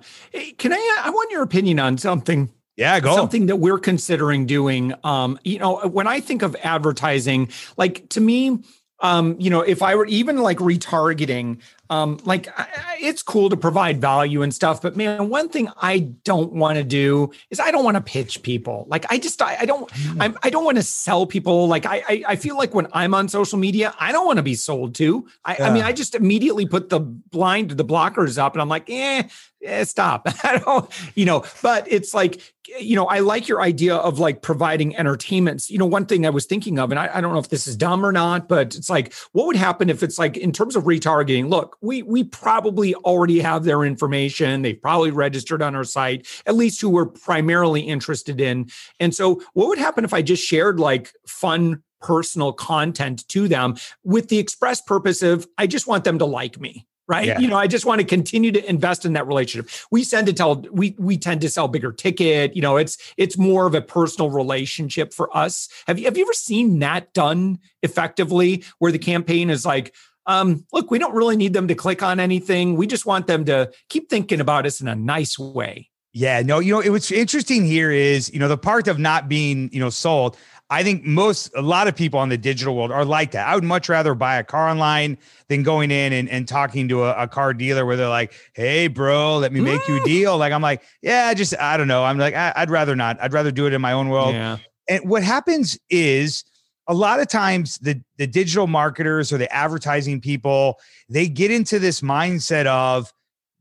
Can 0.58 0.72
I 0.72 1.00
I 1.04 1.10
want 1.10 1.32
your 1.32 1.42
opinion 1.42 1.80
on 1.80 1.98
something? 1.98 2.52
Yeah, 2.76 3.00
go. 3.00 3.14
Something 3.14 3.46
that 3.46 3.56
we're 3.56 3.78
considering 3.78 4.46
doing. 4.46 4.94
Um, 5.02 5.38
you 5.44 5.58
know, 5.58 5.78
when 5.88 6.06
I 6.06 6.20
think 6.20 6.42
of 6.42 6.54
advertising, 6.62 7.48
like 7.76 8.08
to 8.10 8.20
me, 8.20 8.58
um, 9.00 9.36
you 9.38 9.50
know, 9.50 9.62
if 9.62 9.82
I 9.82 9.94
were 9.94 10.06
even 10.06 10.38
like 10.38 10.58
retargeting, 10.58 11.60
um 11.90 12.18
like 12.24 12.48
I, 12.58 12.98
it's 13.00 13.22
cool 13.22 13.50
to 13.50 13.56
provide 13.56 14.00
value 14.00 14.42
and 14.42 14.52
stuff 14.54 14.82
but 14.82 14.96
man 14.96 15.28
one 15.28 15.48
thing 15.48 15.68
i 15.80 16.00
don't 16.00 16.52
want 16.52 16.78
to 16.78 16.84
do 16.84 17.30
is 17.50 17.60
i 17.60 17.70
don't 17.70 17.84
want 17.84 17.96
to 17.96 18.00
pitch 18.00 18.42
people 18.42 18.86
like 18.88 19.06
i 19.10 19.18
just 19.18 19.40
i, 19.42 19.56
I 19.60 19.66
don't 19.66 19.88
mm. 19.90 20.16
I'm, 20.20 20.36
i 20.42 20.50
don't 20.50 20.64
want 20.64 20.78
to 20.78 20.82
sell 20.82 21.26
people 21.26 21.68
like 21.68 21.86
I, 21.86 22.02
I, 22.08 22.24
I 22.28 22.36
feel 22.36 22.56
like 22.56 22.74
when 22.74 22.88
i'm 22.92 23.14
on 23.14 23.28
social 23.28 23.58
media 23.58 23.94
i 24.00 24.12
don't 24.12 24.26
want 24.26 24.38
to 24.38 24.42
be 24.42 24.54
sold 24.54 24.94
to 24.96 25.26
I, 25.44 25.56
yeah. 25.58 25.68
I 25.68 25.72
mean 25.72 25.82
i 25.82 25.92
just 25.92 26.14
immediately 26.14 26.66
put 26.66 26.88
the 26.88 27.00
blind 27.00 27.72
the 27.72 27.84
blockers 27.84 28.38
up 28.38 28.54
and 28.54 28.62
i'm 28.62 28.68
like 28.68 28.88
eh, 28.90 29.24
eh 29.66 29.84
stop 29.84 30.26
i 30.44 30.58
don't 30.58 30.90
you 31.14 31.24
know 31.24 31.44
but 31.62 31.90
it's 31.90 32.14
like 32.14 32.54
you 32.78 32.96
know 32.96 33.06
i 33.06 33.20
like 33.20 33.48
your 33.48 33.60
idea 33.60 33.94
of 33.94 34.18
like 34.18 34.42
providing 34.42 34.96
entertainments 34.96 35.70
you 35.70 35.78
know 35.78 35.86
one 35.86 36.06
thing 36.06 36.26
i 36.26 36.30
was 36.30 36.46
thinking 36.46 36.78
of 36.78 36.90
and 36.90 36.98
I, 36.98 37.10
I 37.14 37.20
don't 37.20 37.32
know 37.32 37.38
if 37.38 37.48
this 37.48 37.66
is 37.66 37.76
dumb 37.76 38.04
or 38.04 38.12
not 38.12 38.48
but 38.48 38.74
it's 38.74 38.90
like 38.90 39.12
what 39.32 39.46
would 39.46 39.56
happen 39.56 39.90
if 39.90 40.02
it's 40.02 40.18
like 40.18 40.36
in 40.36 40.52
terms 40.52 40.76
of 40.76 40.84
retargeting 40.84 41.48
look 41.48 41.76
we 41.80 42.02
we 42.02 42.24
probably 42.24 42.94
already 42.96 43.40
have 43.40 43.64
their 43.64 43.84
information. 43.84 44.62
They've 44.62 44.80
probably 44.80 45.10
registered 45.10 45.62
on 45.62 45.74
our 45.74 45.84
site, 45.84 46.26
at 46.46 46.54
least 46.54 46.80
who 46.80 46.88
we're 46.88 47.06
primarily 47.06 47.82
interested 47.82 48.40
in. 48.40 48.70
And 49.00 49.14
so, 49.14 49.42
what 49.54 49.68
would 49.68 49.78
happen 49.78 50.04
if 50.04 50.14
I 50.14 50.22
just 50.22 50.44
shared 50.44 50.80
like 50.80 51.12
fun 51.26 51.82
personal 52.00 52.52
content 52.52 53.26
to 53.28 53.48
them 53.48 53.76
with 54.04 54.28
the 54.28 54.38
express 54.38 54.80
purpose 54.80 55.22
of 55.22 55.46
I 55.58 55.66
just 55.66 55.86
want 55.86 56.04
them 56.04 56.18
to 56.18 56.26
like 56.26 56.60
me? 56.60 56.86
Right 57.08 57.26
yeah. 57.26 57.38
you 57.38 57.48
know 57.48 57.56
i 57.56 57.66
just 57.66 57.84
want 57.84 58.00
to 58.00 58.06
continue 58.06 58.52
to 58.52 58.68
invest 58.68 59.04
in 59.04 59.12
that 59.12 59.26
relationship 59.26 59.70
we 59.90 60.04
tend 60.04 60.26
to 60.26 60.32
tell 60.32 60.56
we 60.70 60.94
we 60.98 61.16
tend 61.16 61.40
to 61.40 61.48
sell 61.48 61.68
bigger 61.68 61.92
ticket 61.92 62.54
you 62.54 62.62
know 62.62 62.76
it's 62.76 62.98
it's 63.16 63.38
more 63.38 63.66
of 63.66 63.74
a 63.74 63.80
personal 63.80 64.30
relationship 64.30 65.12
for 65.12 65.34
us 65.36 65.68
have 65.86 65.98
you 65.98 66.04
have 66.04 66.16
you 66.16 66.24
ever 66.24 66.32
seen 66.32 66.78
that 66.78 67.12
done 67.12 67.58
effectively 67.82 68.64
where 68.78 68.92
the 68.92 68.98
campaign 68.98 69.50
is 69.50 69.64
like 69.64 69.94
um, 70.28 70.64
look, 70.72 70.90
we 70.90 70.98
don't 70.98 71.14
really 71.14 71.36
need 71.36 71.52
them 71.52 71.68
to 71.68 71.74
click 71.76 72.02
on 72.02 72.18
anything. 72.18 72.76
We 72.76 72.88
just 72.88 73.06
want 73.06 73.28
them 73.28 73.44
to 73.44 73.70
keep 73.88 74.10
thinking 74.10 74.40
about 74.40 74.66
us 74.66 74.80
in 74.80 74.88
a 74.88 74.96
nice 74.96 75.38
way. 75.38 75.90
Yeah, 76.12 76.40
no, 76.40 76.60
you 76.60 76.72
know, 76.72 76.80
it, 76.80 76.88
what's 76.88 77.12
interesting 77.12 77.66
here 77.66 77.90
is, 77.90 78.32
you 78.32 78.40
know, 78.40 78.48
the 78.48 78.56
part 78.56 78.88
of 78.88 78.98
not 78.98 79.28
being, 79.28 79.68
you 79.70 79.78
know, 79.78 79.90
sold. 79.90 80.38
I 80.68 80.82
think 80.82 81.04
most, 81.04 81.52
a 81.54 81.62
lot 81.62 81.86
of 81.86 81.94
people 81.94 82.22
in 82.22 82.28
the 82.28 82.36
digital 82.36 82.76
world 82.76 82.90
are 82.90 83.04
like 83.04 83.30
that. 83.32 83.46
I 83.46 83.54
would 83.54 83.62
much 83.62 83.88
rather 83.88 84.14
buy 84.14 84.36
a 84.36 84.44
car 84.44 84.68
online 84.68 85.16
than 85.48 85.62
going 85.62 85.92
in 85.92 86.12
and, 86.12 86.28
and 86.28 86.48
talking 86.48 86.88
to 86.88 87.04
a, 87.04 87.12
a 87.22 87.28
car 87.28 87.54
dealer 87.54 87.86
where 87.86 87.96
they're 87.96 88.08
like, 88.08 88.32
hey, 88.54 88.88
bro, 88.88 89.38
let 89.38 89.52
me 89.52 89.60
make 89.60 89.86
you 89.86 89.96
a 89.96 90.00
mm. 90.00 90.04
deal. 90.04 90.36
Like, 90.38 90.52
I'm 90.52 90.62
like, 90.62 90.82
yeah, 91.02 91.32
just, 91.34 91.56
I 91.60 91.76
don't 91.76 91.86
know. 91.86 92.04
I'm 92.04 92.18
like, 92.18 92.34
I, 92.34 92.52
would 92.58 92.70
rather 92.70 92.96
not. 92.96 93.16
I'd 93.20 93.32
rather 93.32 93.52
do 93.52 93.66
it 93.66 93.72
in 93.74 93.80
my 93.80 93.92
own 93.92 94.08
world. 94.08 94.34
Yeah. 94.34 94.58
And 94.88 95.08
what 95.08 95.22
happens 95.22 95.78
is, 95.88 96.44
a 96.88 96.94
lot 96.94 97.20
of 97.20 97.28
times 97.28 97.78
the 97.78 98.00
the 98.16 98.26
digital 98.26 98.66
marketers 98.66 99.32
or 99.32 99.38
the 99.38 99.52
advertising 99.52 100.20
people 100.20 100.78
they 101.08 101.28
get 101.28 101.50
into 101.50 101.78
this 101.78 102.00
mindset 102.00 102.66
of 102.66 103.12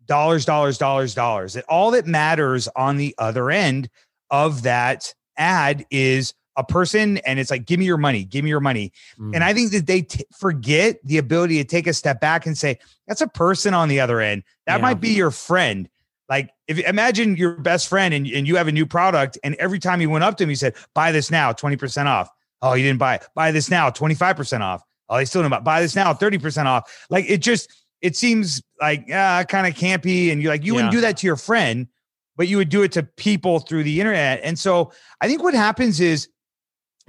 dollars 0.05 0.45
dollars 0.45 0.77
dollars 0.77 1.15
dollars 1.15 1.53
that 1.53 1.65
all 1.67 1.91
that 1.91 2.05
matters 2.05 2.67
on 2.75 2.97
the 2.97 3.15
other 3.17 3.49
end 3.49 3.89
of 4.29 4.61
that 4.61 5.13
ad 5.37 5.85
is 5.89 6.33
a 6.57 6.63
person 6.63 7.17
and 7.19 7.39
it's 7.39 7.51
like 7.51 7.65
give 7.65 7.79
me 7.79 7.85
your 7.85 7.97
money 7.97 8.23
give 8.23 8.43
me 8.43 8.49
your 8.49 8.59
money 8.59 8.91
mm. 9.19 9.33
and 9.33 9.43
i 9.43 9.53
think 9.53 9.71
that 9.71 9.87
they 9.87 10.01
t- 10.01 10.25
forget 10.37 10.97
the 11.03 11.17
ability 11.17 11.57
to 11.57 11.63
take 11.63 11.87
a 11.87 11.93
step 11.93 12.19
back 12.21 12.45
and 12.45 12.57
say 12.57 12.77
that's 13.07 13.21
a 13.21 13.27
person 13.27 13.73
on 13.73 13.89
the 13.89 13.99
other 13.99 14.19
end 14.19 14.43
that 14.65 14.77
yeah. 14.77 14.81
might 14.81 15.01
be 15.01 15.09
your 15.09 15.31
friend 15.31 15.89
like 16.29 16.49
if 16.67 16.79
imagine 16.79 17.35
your 17.35 17.57
best 17.57 17.87
friend 17.87 18.13
and, 18.13 18.25
and 18.27 18.47
you 18.47 18.55
have 18.55 18.67
a 18.67 18.71
new 18.71 18.85
product 18.85 19.37
and 19.43 19.55
every 19.55 19.79
time 19.79 20.01
you 20.01 20.09
went 20.09 20.23
up 20.23 20.37
to 20.37 20.43
him 20.43 20.49
he 20.49 20.55
said 20.55 20.73
buy 20.93 21.11
this 21.11 21.29
now 21.29 21.51
20% 21.51 22.05
off 22.05 22.29
Oh, 22.65 22.73
you 22.73 22.83
didn't 22.83 22.99
buy 22.99 23.15
it. 23.15 23.27
Buy 23.35 23.51
this 23.51 23.69
now, 23.69 23.91
25% 23.91 24.61
off. 24.61 24.81
Oh, 25.07 25.17
they 25.17 25.25
still 25.25 25.43
didn't 25.43 25.51
buy, 25.51 25.59
buy 25.59 25.81
this 25.81 25.95
now, 25.95 26.13
30% 26.13 26.65
off. 26.65 27.05
Like 27.11 27.29
it 27.29 27.37
just, 27.37 27.69
it 28.01 28.15
seems 28.15 28.61
like 28.81 29.09
uh, 29.11 29.43
kind 29.43 29.67
of 29.67 29.75
campy. 29.75 30.31
And 30.31 30.41
you're 30.41 30.51
like, 30.51 30.63
you 30.63 30.73
yeah. 30.73 30.77
wouldn't 30.77 30.91
do 30.91 31.01
that 31.01 31.17
to 31.17 31.27
your 31.27 31.35
friend, 31.35 31.87
but 32.35 32.47
you 32.47 32.57
would 32.57 32.69
do 32.69 32.81
it 32.81 32.91
to 32.93 33.03
people 33.03 33.59
through 33.59 33.83
the 33.83 33.99
internet. 33.99 34.39
And 34.43 34.57
so 34.57 34.91
I 35.21 35.27
think 35.27 35.43
what 35.43 35.53
happens 35.53 35.99
is, 35.99 36.27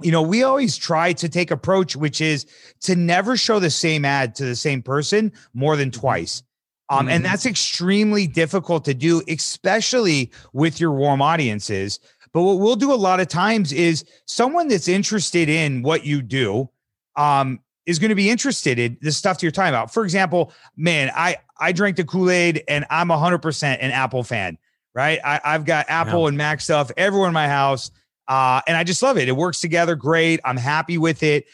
you 0.01 0.11
know, 0.11 0.21
we 0.21 0.43
always 0.43 0.77
try 0.77 1.13
to 1.13 1.27
take 1.27 1.51
approach, 1.51 1.95
which 1.95 2.21
is 2.21 2.45
to 2.81 2.95
never 2.95 3.35
show 3.35 3.59
the 3.59 3.69
same 3.69 4.05
ad 4.05 4.35
to 4.35 4.45
the 4.45 4.55
same 4.55 4.81
person 4.81 5.31
more 5.53 5.75
than 5.75 5.89
mm-hmm. 5.89 6.01
twice. 6.01 6.43
Um, 6.89 6.99
Mm-hmm. 6.99 7.09
And 7.09 7.25
that's 7.25 7.45
extremely 7.45 8.27
difficult 8.27 8.85
to 8.85 8.93
do, 8.93 9.21
especially 9.27 10.31
with 10.53 10.79
your 10.79 10.91
warm 10.91 11.21
audiences. 11.21 11.99
But 12.33 12.43
what 12.43 12.59
we'll 12.59 12.75
do 12.75 12.93
a 12.93 12.95
lot 12.95 13.19
of 13.19 13.27
times 13.27 13.73
is 13.73 14.05
someone 14.25 14.67
that's 14.67 14.87
interested 14.87 15.49
in 15.49 15.81
what 15.81 16.05
you 16.05 16.21
do 16.21 16.69
um, 17.15 17.59
is 17.85 17.99
going 17.99 18.09
to 18.09 18.15
be 18.15 18.29
interested 18.29 18.77
in 18.77 18.97
the 19.01 19.11
stuff 19.11 19.41
you're 19.41 19.51
talking 19.51 19.69
about. 19.69 19.93
For 19.93 20.03
example, 20.03 20.53
man, 20.75 21.11
I 21.15 21.37
I 21.59 21.71
drank 21.71 21.97
the 21.97 22.03
Kool 22.03 22.29
Aid 22.29 22.63
and 22.67 22.85
I'm 22.89 23.07
100% 23.07 23.77
an 23.79 23.91
Apple 23.91 24.23
fan, 24.23 24.57
right? 24.93 25.19
I, 25.25 25.41
I've 25.43 25.65
got 25.65 25.87
Apple 25.89 26.27
and 26.27 26.37
Mac 26.37 26.61
stuff 26.61 26.91
everywhere 26.95 27.27
in 27.27 27.33
my 27.33 27.47
house, 27.47 27.89
uh, 28.27 28.61
and 28.67 28.77
I 28.77 28.83
just 28.83 29.01
love 29.01 29.17
it. 29.17 29.27
It 29.27 29.35
works 29.35 29.59
together 29.61 29.95
great. 29.95 30.39
I'm 30.45 30.57
happy 30.57 30.97
with 30.97 31.23
it. 31.23 31.45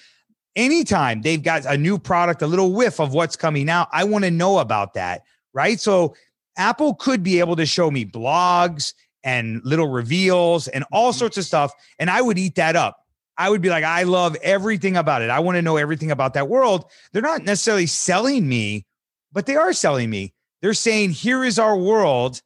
Anytime 0.55 1.21
they've 1.21 1.41
got 1.41 1.65
a 1.65 1.77
new 1.77 1.97
product, 1.97 2.41
a 2.41 2.47
little 2.47 2.73
whiff 2.73 2.99
of 2.99 3.13
what's 3.13 3.35
coming 3.35 3.69
out, 3.69 3.87
I 3.91 4.03
want 4.03 4.23
to 4.25 4.31
know 4.31 4.59
about 4.59 4.93
that, 4.93 5.23
right? 5.53 5.79
So 5.79 6.15
Apple 6.57 6.93
could 6.95 7.23
be 7.23 7.39
able 7.39 7.55
to 7.55 7.65
show 7.65 7.89
me 7.89 8.05
blogs 8.05 8.93
and 9.23 9.61
little 9.63 9.87
reveals 9.87 10.67
and 10.67 10.83
all 10.91 11.11
Mhm. 11.11 11.17
sorts 11.17 11.37
of 11.37 11.45
stuff, 11.45 11.71
and 11.97 12.09
I 12.09 12.21
would 12.21 12.37
eat 12.37 12.55
that 12.55 12.75
up. 12.75 12.99
I 13.37 13.49
would 13.49 13.61
be 13.61 13.69
like, 13.69 13.83
I 13.83 14.03
love 14.03 14.35
everything 14.43 14.95
about 14.95 15.23
it. 15.23 15.31
I 15.31 15.39
want 15.39 15.55
to 15.55 15.63
know 15.63 15.77
everything 15.77 16.11
about 16.11 16.35
that 16.35 16.49
world. 16.49 16.85
They're 17.11 17.21
not 17.23 17.43
necessarily 17.43 17.87
selling 17.87 18.47
me, 18.47 18.85
but 19.31 19.47
they 19.47 19.55
are 19.55 19.73
selling 19.73 20.11
me. 20.11 20.33
They're 20.61 20.75
saying, 20.75 21.11
here 21.11 21.43
is 21.43 21.57
our 21.57 21.75
world. 21.75 22.43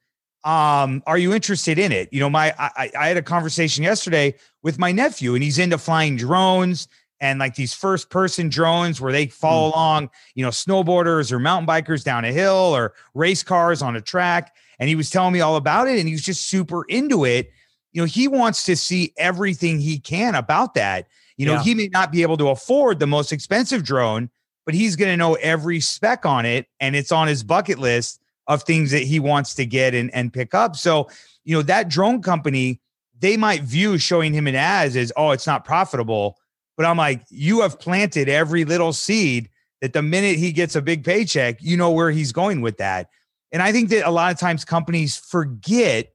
Um, 0.48 1.04
are 1.06 1.18
you 1.18 1.34
interested 1.34 1.77
in 1.77 1.92
it? 1.92 2.08
You 2.12 2.20
know, 2.22 2.30
my 2.30 2.54
I, 2.58 2.89
I 2.98 3.08
had 3.08 3.18
a 3.18 3.22
conversation 3.22 3.84
yesterday 3.84 4.36
with 4.63 4.80
my 4.80 4.92
nephew, 4.92 5.36
and 5.36 5.44
he's 5.44 5.60
into 5.60 5.77
flying 5.77 6.16
drones 6.16 6.88
and 7.20 7.39
like 7.39 7.56
these 7.56 7.74
first 7.74 8.10
person 8.10 8.48
drones 8.48 9.01
where 9.01 9.12
they 9.12 9.27
follow 9.27 9.70
along, 9.70 10.10
you 10.36 10.44
know, 10.44 10.50
snowboarders 10.51 11.32
or 11.32 11.39
mountain 11.39 11.68
bikers 11.68 12.04
down 12.04 12.24
a 12.24 12.32
hill 12.32 12.54
or 12.75 12.94
race 13.13 13.44
cars 13.44 13.82
on 13.82 13.96
a 13.96 14.01
track. 14.01 14.56
And 14.80 14.88
he 14.88 14.96
was 14.96 15.10
telling 15.10 15.34
me 15.34 15.42
all 15.42 15.56
about 15.56 15.88
it, 15.88 15.98
and 16.00 16.08
he 16.08 16.13
was 16.13 16.22
just 16.24 16.48
super 16.48 16.84
into 16.86 17.25
it 17.25 17.51
you 17.98 18.04
know, 18.04 18.06
he 18.06 18.27
wants 18.27 18.63
to 18.66 18.75
see 18.75 19.12
everything 19.18 19.80
he 19.80 19.98
can 19.98 20.36
about 20.36 20.75
that. 20.75 21.08
You 21.36 21.48
know, 21.48 21.54
Yeah. 21.54 21.63
he 21.63 21.74
may 21.74 21.88
not 21.88 22.12
be 22.12 22.22
able 22.22 22.38
to 22.38 22.50
afford 22.50 23.00
the 23.00 23.08
most 23.08 23.32
expensive 23.34 23.84
drone, 23.84 24.30
but 24.68 24.75
he's 24.75 24.96
going 24.96 25.10
to 25.10 25.18
know 25.18 25.34
every 25.36 25.80
spec 25.80 26.24
on 26.24 26.46
it 26.46 26.68
and 26.80 26.96
it's 26.96 27.12
on 27.12 27.27
his 27.27 27.42
bucket 27.44 27.80
list 27.80 28.22
of 28.48 28.63
things 28.63 28.92
that 28.92 29.04
he 29.04 29.20
wants 29.20 29.54
to 29.56 29.66
get 29.66 29.94
and, 29.94 30.13
and 30.13 30.32
pick 30.34 30.54
up. 30.54 30.75
So, 30.75 31.10
you 31.44 31.56
know, 31.56 31.62
that 31.63 31.89
drone 31.89 32.22
company, 32.22 32.80
they 33.20 33.36
might 33.38 33.63
view 33.63 33.98
showing 33.98 34.34
him 34.34 34.48
an 34.48 34.56
ads 34.56 34.96
as, 34.96 35.12
oh, 35.18 35.32
it's 35.32 35.48
not 35.48 35.66
profitable. 35.66 36.38
But 36.77 36.86
I'm 36.86 36.98
like, 36.98 37.24
you 37.30 37.62
have 37.62 37.80
planted 37.80 38.30
every 38.30 38.63
little 38.63 38.94
seed 38.94 39.50
that 39.82 39.94
the 39.94 40.01
minute 40.01 40.38
he 40.38 40.51
gets 40.51 40.75
a 40.75 40.82
big 40.82 41.04
paycheck, 41.04 41.58
you 41.62 41.75
know 41.77 41.92
where 41.92 42.12
he's 42.12 42.32
going 42.32 42.62
with 42.62 42.77
that. 42.77 43.10
And 43.51 43.62
I 43.62 43.72
think 43.72 43.89
that 43.89 44.08
a 44.08 44.12
lot 44.12 44.32
of 44.32 44.39
times 44.39 44.63
companies 44.66 45.18
forget 45.18 46.13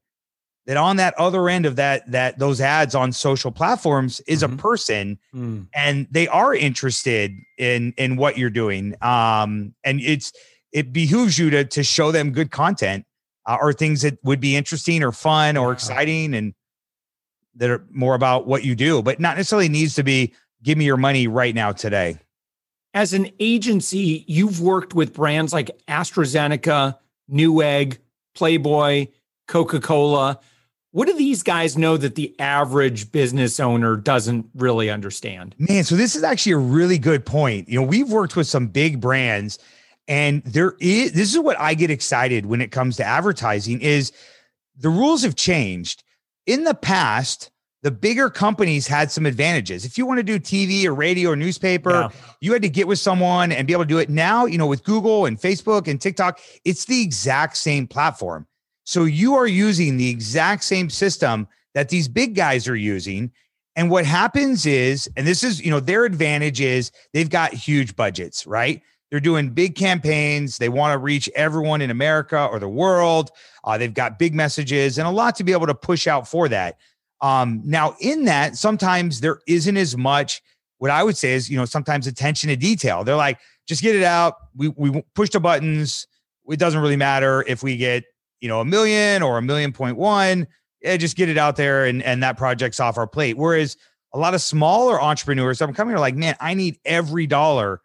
that 0.67 0.77
on 0.77 0.97
that 0.97 1.15
other 1.19 1.49
end 1.49 1.67
of 1.67 1.75
that 1.77 2.09
that 2.13 2.39
those 2.39 2.61
ads 2.61 2.95
on 2.95 3.11
social 3.11 3.51
platforms 3.51 4.21
is 4.29 4.43
Mhm. 4.43 4.55
a 4.55 4.57
person 4.57 5.19
Mm. 5.35 5.67
and 5.75 6.07
they 6.11 6.29
are 6.29 6.55
interested 6.55 7.37
in 7.59 7.93
in 7.97 8.15
what 8.15 8.39
you're 8.39 8.49
doing 8.49 8.95
um 9.03 9.75
and 9.83 10.01
it's 10.01 10.33
it 10.73 10.93
behooves 10.93 11.39
you 11.39 11.51
to 11.51 11.65
to 11.65 11.83
show 11.83 12.11
them 12.13 12.33
good 12.33 12.51
content 12.51 13.05
uh, 13.47 13.59
or 13.61 13.73
things 13.73 14.03
that 14.03 14.19
would 14.25 14.41
be 14.41 14.57
interesting 14.57 15.03
or 15.03 15.13
fun 15.13 15.57
or 15.57 15.73
exciting 15.73 16.35
and 16.35 16.55
that 17.55 17.71
are 17.71 17.85
more 17.91 18.15
about 18.15 18.47
what 18.47 18.65
you 18.65 18.75
do 18.75 19.03
but 19.03 19.21
not 19.21 19.37
necessarily 19.37 19.69
needs 19.69 19.95
to 19.95 20.03
be 20.03 20.33
give 20.63 20.79
me 20.79 20.85
your 20.85 20.97
money 20.97 21.27
right 21.27 21.55
now 21.55 21.73
today 21.73 22.17
As 22.95 23.13
an 23.15 23.31
agency, 23.41 24.25
you've 24.29 24.61
worked 24.61 24.95
with 24.95 25.15
brands 25.15 25.53
like 25.53 25.71
AstraZeneca, 25.89 26.99
Newegg, 27.31 27.99
Playboy, 28.35 29.07
Coca 29.49 29.81
Cola. 29.81 30.39
What 30.91 31.07
do 31.07 31.15
these 31.15 31.43
guys 31.43 31.79
know 31.79 31.97
that 31.97 32.17
the 32.17 32.39
average 32.39 33.11
business 33.11 33.59
owner 33.59 33.97
doesn't 33.97 34.47
really 34.55 34.91
understand? 34.91 35.55
Man, 35.59 35.85
so 35.85 35.95
this 35.97 36.15
is 36.15 36.23
actually 36.23 36.53
a 36.53 36.59
really 36.59 36.99
good 36.99 37.25
point. 37.25 37.69
You 37.69 37.81
know, 37.81 37.87
we've 37.87 38.11
worked 38.11 38.37
with 38.37 38.47
some 38.47 38.67
big 38.69 39.01
brands 39.01 39.59
and 40.13 40.43
there 40.45 40.75
is 40.79 41.13
this 41.13 41.33
is 41.33 41.39
what 41.41 41.59
I 41.59 41.73
get 41.73 41.91
excited 41.91 42.45
when 42.45 42.61
it 42.61 42.71
comes 42.71 42.99
to 42.99 43.05
advertising 43.05 43.81
is 43.81 44.13
the 44.77 44.91
rules 44.91 45.23
have 45.23 45.37
changed. 45.37 46.05
In 46.47 46.65
the 46.65 46.75
past, 46.75 47.51
the 47.83 47.91
bigger 47.91 48.29
companies 48.29 48.87
had 48.87 49.11
some 49.11 49.25
advantages. 49.25 49.87
If 49.87 49.97
you 49.97 50.05
want 50.05 50.19
to 50.19 50.23
do 50.23 50.39
TV 50.39 50.85
or 50.85 50.95
radio 50.95 51.31
or 51.31 51.37
newspaper, 51.37 51.91
Yeah. 51.93 52.09
you 52.43 52.53
had 52.53 52.61
to 52.61 52.69
get 52.69 52.87
with 52.87 52.99
someone 52.99 53.53
and 53.53 53.67
be 53.67 53.73
able 53.73 53.85
to 53.85 53.89
do 53.89 53.99
it. 53.99 54.11
Now, 54.11 54.45
you 54.45 54.59
know, 54.59 54.67
with 54.67 54.85
Google 54.85 55.25
and 55.25 55.41
Facebook 55.41 55.89
and 55.89 55.99
TikTok, 55.99 56.41
it's 56.67 56.85
the 56.85 57.01
exact 57.01 57.57
same 57.57 57.87
platform. 57.87 58.47
So 58.85 59.05
you 59.05 59.35
are 59.35 59.47
using 59.47 59.97
the 59.97 60.11
exact 60.11 60.65
same 60.65 60.91
system 60.91 61.49
that 61.73 61.89
these 61.89 62.07
big 62.07 62.35
guys 62.35 62.69
are 62.69 62.77
using. 62.77 63.33
And 63.77 63.89
what 63.91 64.05
happens 64.05 64.67
is, 64.67 65.09
and 65.17 65.27
this 65.27 65.43
is, 65.43 65.65
you 65.65 65.71
know, 65.71 65.81
their 65.81 66.05
advantage 66.05 66.61
is 66.61 66.93
they've 67.15 67.31
got 67.31 67.55
huge 67.55 67.97
budgets, 67.97 68.47
right? 68.47 68.83
They're 69.13 69.21
doing 69.21 69.51
big 69.51 69.75
campaigns. 69.75 70.57
They 70.57 70.71
want 70.71 70.95
to 70.95 70.99
reach 70.99 71.29
everyone 71.35 71.83
in 71.83 71.91
America 71.91 72.49
or 72.51 72.59
the 72.59 72.69
world. 72.69 73.31
Uh, 73.63 73.77
they've 73.77 73.93
got 73.93 74.19
big 74.19 74.35
messages 74.35 74.97
and 74.97 75.07
a 75.07 75.11
lot 75.11 75.37
to 75.37 75.45
be 75.45 75.53
able 75.53 75.67
to 75.67 75.75
push 75.75 76.07
out 76.07 76.27
for 76.27 76.49
that. 76.49 76.79
Um, 77.21 77.61
now, 77.63 77.95
in 78.01 78.25
that, 78.25 78.57
sometimes 78.57 79.21
there 79.21 79.41
isn't 79.47 79.77
as 79.77 79.99
much. 79.99 80.41
What 80.79 80.91
I 80.91 81.03
would 81.03 81.19
say 81.19 81.35
is, 81.35 81.51
you 81.51 81.59
know, 81.59 81.67
sometimes 81.67 82.07
attention 82.07 82.49
to 82.49 82.57
detail. 82.57 83.05
They're 83.05 83.15
like, 83.15 83.39
just 83.69 83.83
get 83.83 83.95
it 83.95 84.03
out. 84.03 84.35
We 84.57 84.69
we 84.69 85.03
push 85.15 85.29
the 85.29 85.41
buttons. 85.41 86.07
It 86.49 86.59
doesn't 86.59 86.81
really 86.81 86.97
matter 86.97 87.45
if 87.47 87.63
we 87.63 87.77
get, 87.77 88.05
you 88.41 88.49
know, 88.49 88.61
a 88.61 88.65
million 88.65 89.23
or 89.23 89.37
a 89.37 89.43
million 89.43 89.75
point 89.75 89.99
one. 89.99 90.47
Yeah, 90.81 90.97
just 90.97 91.19
get 91.19 91.29
it 91.29 91.37
out 91.37 91.57
there, 91.57 91.85
and 91.85 92.03
and 92.03 92.23
that 92.23 92.39
project's 92.39 92.81
off 92.81 92.97
our 92.97 93.07
plate. 93.07 93.37
Whereas 93.37 93.77
a 94.15 94.19
lot 94.19 94.33
of 94.33 94.41
smaller 94.41 95.01
entrepreneurs, 95.01 95.61
I'm 95.61 95.75
coming 95.75 95.93
here 95.93 96.01
like, 96.01 96.17
man, 96.17 96.35
I 96.41 96.55
need 96.55 96.79
every 96.87 97.27
dollar 97.27 97.83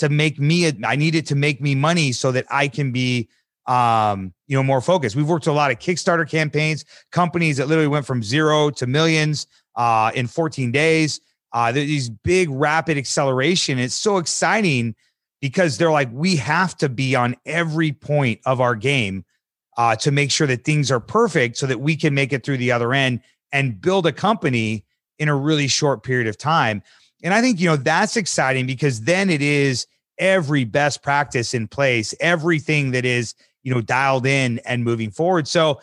to 0.00 0.08
make 0.08 0.38
me. 0.38 0.70
I 0.84 0.96
need 0.96 1.14
it 1.14 1.26
to 1.26 1.34
make 1.34 1.60
me 1.60 1.74
money 1.74 2.12
so 2.12 2.32
that 2.32 2.46
I 2.50 2.68
can 2.68 2.92
be 2.92 3.28
um, 3.66 4.34
you 4.48 4.56
know, 4.56 4.62
more 4.62 4.80
focused. 4.80 5.14
We've 5.14 5.28
worked 5.28 5.46
a 5.46 5.52
lot 5.52 5.70
of 5.70 5.78
Kickstarter 5.78 6.28
campaigns, 6.28 6.84
companies 7.12 7.56
that 7.58 7.68
literally 7.68 7.88
went 7.88 8.04
from 8.04 8.22
zero 8.22 8.70
to 8.70 8.86
millions 8.86 9.46
uh, 9.76 10.10
in 10.14 10.26
14 10.26 10.72
days. 10.72 11.20
Uh, 11.52 11.70
these 11.72 12.08
big 12.08 12.48
rapid 12.50 12.96
acceleration. 12.96 13.78
It's 13.78 13.94
so 13.94 14.18
exciting 14.18 14.94
because 15.40 15.78
they're 15.78 15.90
like, 15.90 16.08
we 16.12 16.36
have 16.36 16.76
to 16.78 16.88
be 16.88 17.14
on 17.14 17.36
every 17.46 17.92
point 17.92 18.40
of 18.44 18.60
our 18.60 18.74
game 18.74 19.24
uh, 19.76 19.96
to 19.96 20.10
make 20.10 20.30
sure 20.30 20.46
that 20.46 20.64
things 20.64 20.90
are 20.90 21.00
perfect 21.00 21.56
so 21.56 21.66
that 21.66 21.80
we 21.80 21.96
can 21.96 22.14
make 22.14 22.32
it 22.32 22.44
through 22.44 22.58
the 22.58 22.72
other 22.72 22.92
end 22.92 23.20
and 23.52 23.80
build 23.80 24.06
a 24.06 24.12
company 24.12 24.84
in 25.18 25.28
a 25.28 25.34
really 25.34 25.68
short 25.68 26.02
period 26.02 26.26
of 26.26 26.36
time. 26.36 26.82
And 27.22 27.34
I 27.34 27.40
think, 27.40 27.60
you 27.60 27.66
know, 27.66 27.76
that's 27.76 28.16
exciting 28.16 28.66
because 28.66 29.02
then 29.02 29.30
it 29.30 29.42
is 29.42 29.86
every 30.18 30.64
best 30.64 31.02
practice 31.02 31.54
in 31.54 31.68
place, 31.68 32.14
everything 32.20 32.92
that 32.92 33.04
is, 33.04 33.34
you 33.62 33.74
know, 33.74 33.80
dialed 33.80 34.26
in 34.26 34.58
and 34.60 34.84
moving 34.84 35.10
forward. 35.10 35.48
So, 35.48 35.80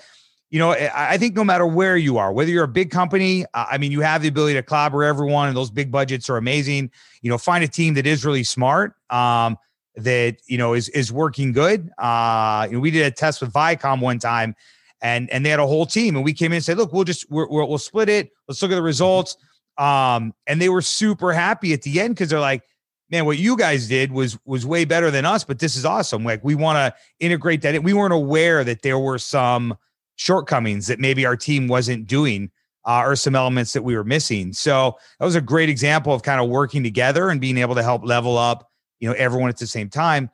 you 0.49 0.59
know, 0.59 0.71
I 0.71 1.17
think 1.17 1.35
no 1.35 1.43
matter 1.43 1.67
where 1.67 1.97
you 1.97 2.17
are, 2.17 2.31
whether 2.31 2.49
you're 2.49 2.63
a 2.63 2.69
big 2.69 2.89
company, 2.89 3.45
I 3.53 3.77
mean, 3.77 3.91
you 3.91 3.99
have 3.99 4.21
the 4.21 4.29
ability 4.29 4.53
to 4.53 4.63
collaborate 4.63 5.09
everyone, 5.09 5.49
and 5.49 5.57
those 5.57 5.69
big 5.69 5.91
budgets 5.91 6.29
are 6.29 6.37
amazing. 6.37 6.89
You 7.21 7.29
know, 7.29 7.37
find 7.37 7.65
a 7.65 7.67
team 7.67 7.95
that 7.95 8.07
is 8.07 8.23
really 8.23 8.45
smart, 8.45 8.93
um, 9.09 9.57
that 9.97 10.37
you 10.47 10.57
know 10.57 10.73
is 10.73 10.87
is 10.89 11.11
working 11.11 11.51
good. 11.51 11.89
Uh, 11.97 12.65
you 12.69 12.75
know, 12.75 12.79
we 12.79 12.91
did 12.91 13.05
a 13.05 13.11
test 13.11 13.41
with 13.41 13.51
Viacom 13.51 13.99
one 13.99 14.19
time, 14.19 14.55
and 15.01 15.29
and 15.31 15.45
they 15.45 15.49
had 15.49 15.59
a 15.59 15.67
whole 15.67 15.85
team, 15.85 16.15
and 16.15 16.23
we 16.23 16.31
came 16.31 16.53
in 16.53 16.57
and 16.57 16.63
said, 16.63 16.77
look, 16.77 16.93
we'll 16.93 17.03
just 17.03 17.29
we're, 17.29 17.49
we're, 17.49 17.65
we'll 17.65 17.77
split 17.77 18.07
it. 18.07 18.31
Let's 18.47 18.61
look 18.61 18.71
at 18.71 18.75
the 18.75 18.81
results. 18.81 19.35
Um, 19.77 20.33
and 20.47 20.61
they 20.61 20.69
were 20.69 20.81
super 20.81 21.33
happy 21.33 21.73
at 21.73 21.83
the 21.83 21.99
end 21.99 22.15
because 22.15 22.29
they're 22.29 22.39
like, 22.39 22.63
man, 23.09 23.25
what 23.25 23.37
you 23.37 23.55
guys 23.55 23.87
did 23.87 24.11
was 24.11 24.37
was 24.45 24.65
way 24.65 24.85
better 24.85 25.11
than 25.11 25.25
us, 25.25 25.43
but 25.43 25.59
this 25.59 25.75
is 25.75 25.85
awesome. 25.85 26.23
Like 26.23 26.43
we 26.43 26.55
want 26.55 26.77
to 26.77 26.99
integrate 27.19 27.61
that. 27.61 27.75
in. 27.75 27.83
We 27.83 27.93
weren't 27.93 28.13
aware 28.13 28.63
that 28.63 28.81
there 28.81 28.99
were 28.99 29.19
some 29.19 29.77
shortcomings 30.15 30.87
that 30.87 30.99
maybe 30.99 31.25
our 31.25 31.37
team 31.37 31.67
wasn't 31.67 32.07
doing 32.07 32.51
uh, 32.85 33.03
or 33.05 33.15
some 33.15 33.35
elements 33.35 33.73
that 33.73 33.83
we 33.83 33.95
were 33.95 34.03
missing. 34.03 34.53
So 34.53 34.97
that 35.19 35.25
was 35.25 35.35
a 35.35 35.41
great 35.41 35.69
example 35.69 36.13
of 36.13 36.23
kind 36.23 36.41
of 36.41 36.49
working 36.49 36.83
together 36.83 37.29
and 37.29 37.39
being 37.39 37.57
able 37.57 37.75
to 37.75 37.83
help 37.83 38.03
level 38.03 38.37
up, 38.37 38.71
you 38.99 39.07
know, 39.07 39.15
everyone 39.15 39.49
at 39.49 39.57
the 39.57 39.67
same 39.67 39.89
time. 39.89 40.31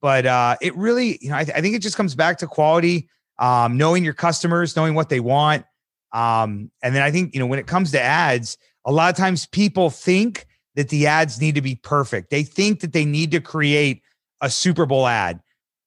But 0.00 0.24
uh, 0.24 0.56
it 0.60 0.74
really, 0.76 1.18
you 1.20 1.30
know, 1.30 1.36
I, 1.36 1.44
th- 1.44 1.56
I 1.56 1.60
think 1.60 1.74
it 1.74 1.82
just 1.82 1.96
comes 1.96 2.14
back 2.14 2.38
to 2.38 2.46
quality, 2.46 3.08
um, 3.38 3.76
knowing 3.76 4.04
your 4.04 4.14
customers, 4.14 4.76
knowing 4.76 4.94
what 4.94 5.08
they 5.08 5.20
want. 5.20 5.64
Um, 6.12 6.70
and 6.82 6.94
then 6.94 7.02
I 7.02 7.10
think, 7.10 7.34
you 7.34 7.40
know, 7.40 7.46
when 7.46 7.58
it 7.58 7.66
comes 7.66 7.90
to 7.90 8.00
ads, 8.00 8.56
a 8.86 8.92
lot 8.92 9.10
of 9.10 9.16
times 9.16 9.46
people 9.46 9.90
think 9.90 10.46
that 10.76 10.88
the 10.88 11.06
ads 11.06 11.40
need 11.40 11.56
to 11.56 11.62
be 11.62 11.74
perfect. 11.74 12.30
They 12.30 12.42
think 12.42 12.80
that 12.80 12.92
they 12.92 13.04
need 13.04 13.32
to 13.32 13.40
create 13.40 14.02
a 14.40 14.48
Super 14.48 14.86
Bowl 14.86 15.06
ad 15.06 15.40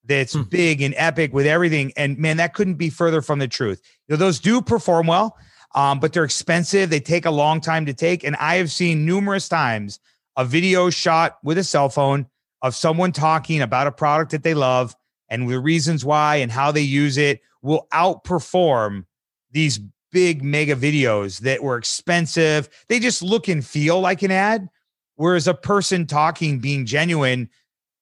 that's 0.03 0.33
Hmm. 0.33 0.43
big 0.43 0.81
and 0.81 0.93
epic 0.97 1.33
with 1.33 1.45
everything. 1.45 1.93
And 1.95 2.17
man, 2.17 2.37
that 2.37 2.53
couldn't 2.53 2.75
be 2.75 2.89
further 2.89 3.21
from 3.21 3.39
the 3.39 3.47
truth. 3.47 3.81
You 4.07 4.13
know, 4.13 4.17
those 4.17 4.39
do 4.39 4.61
perform 4.61 5.07
well, 5.07 5.37
um, 5.75 5.99
but 5.99 6.13
they're 6.13 6.23
expensive. 6.23 6.89
They 6.89 6.99
take 6.99 7.25
a 7.25 7.31
long 7.31 7.61
time 7.61 7.85
to 7.85 7.93
take. 7.93 8.23
And 8.23 8.35
I 8.37 8.55
have 8.55 8.71
seen 8.71 9.05
numerous 9.05 9.47
times 9.47 9.99
a 10.35 10.43
video 10.45 10.89
shot 10.89 11.37
with 11.43 11.57
a 11.57 11.63
cell 11.63 11.89
phone 11.89 12.25
of 12.61 12.75
someone 12.75 13.11
talking 13.11 13.61
about 13.61 13.87
a 13.87 13.91
product 13.91 14.31
that 14.31 14.43
they 14.43 14.53
love 14.53 14.95
and 15.29 15.47
the 15.47 15.59
reasons 15.59 16.03
why 16.03 16.37
and 16.37 16.51
how 16.51 16.71
they 16.71 16.81
use 16.81 17.17
it 17.17 17.41
will 17.61 17.87
outperform 17.93 19.05
these 19.51 19.79
big 20.11 20.43
mega 20.43 20.75
videos 20.75 21.39
that 21.39 21.63
were 21.63 21.77
expensive. 21.77 22.69
They 22.87 22.99
just 22.99 23.21
look 23.21 23.47
and 23.47 23.65
feel 23.65 23.99
like 23.99 24.21
an 24.23 24.31
ad. 24.31 24.69
Whereas 25.15 25.47
a 25.47 25.53
person 25.53 26.07
talking, 26.07 26.59
being 26.59 26.85
genuine, 26.85 27.49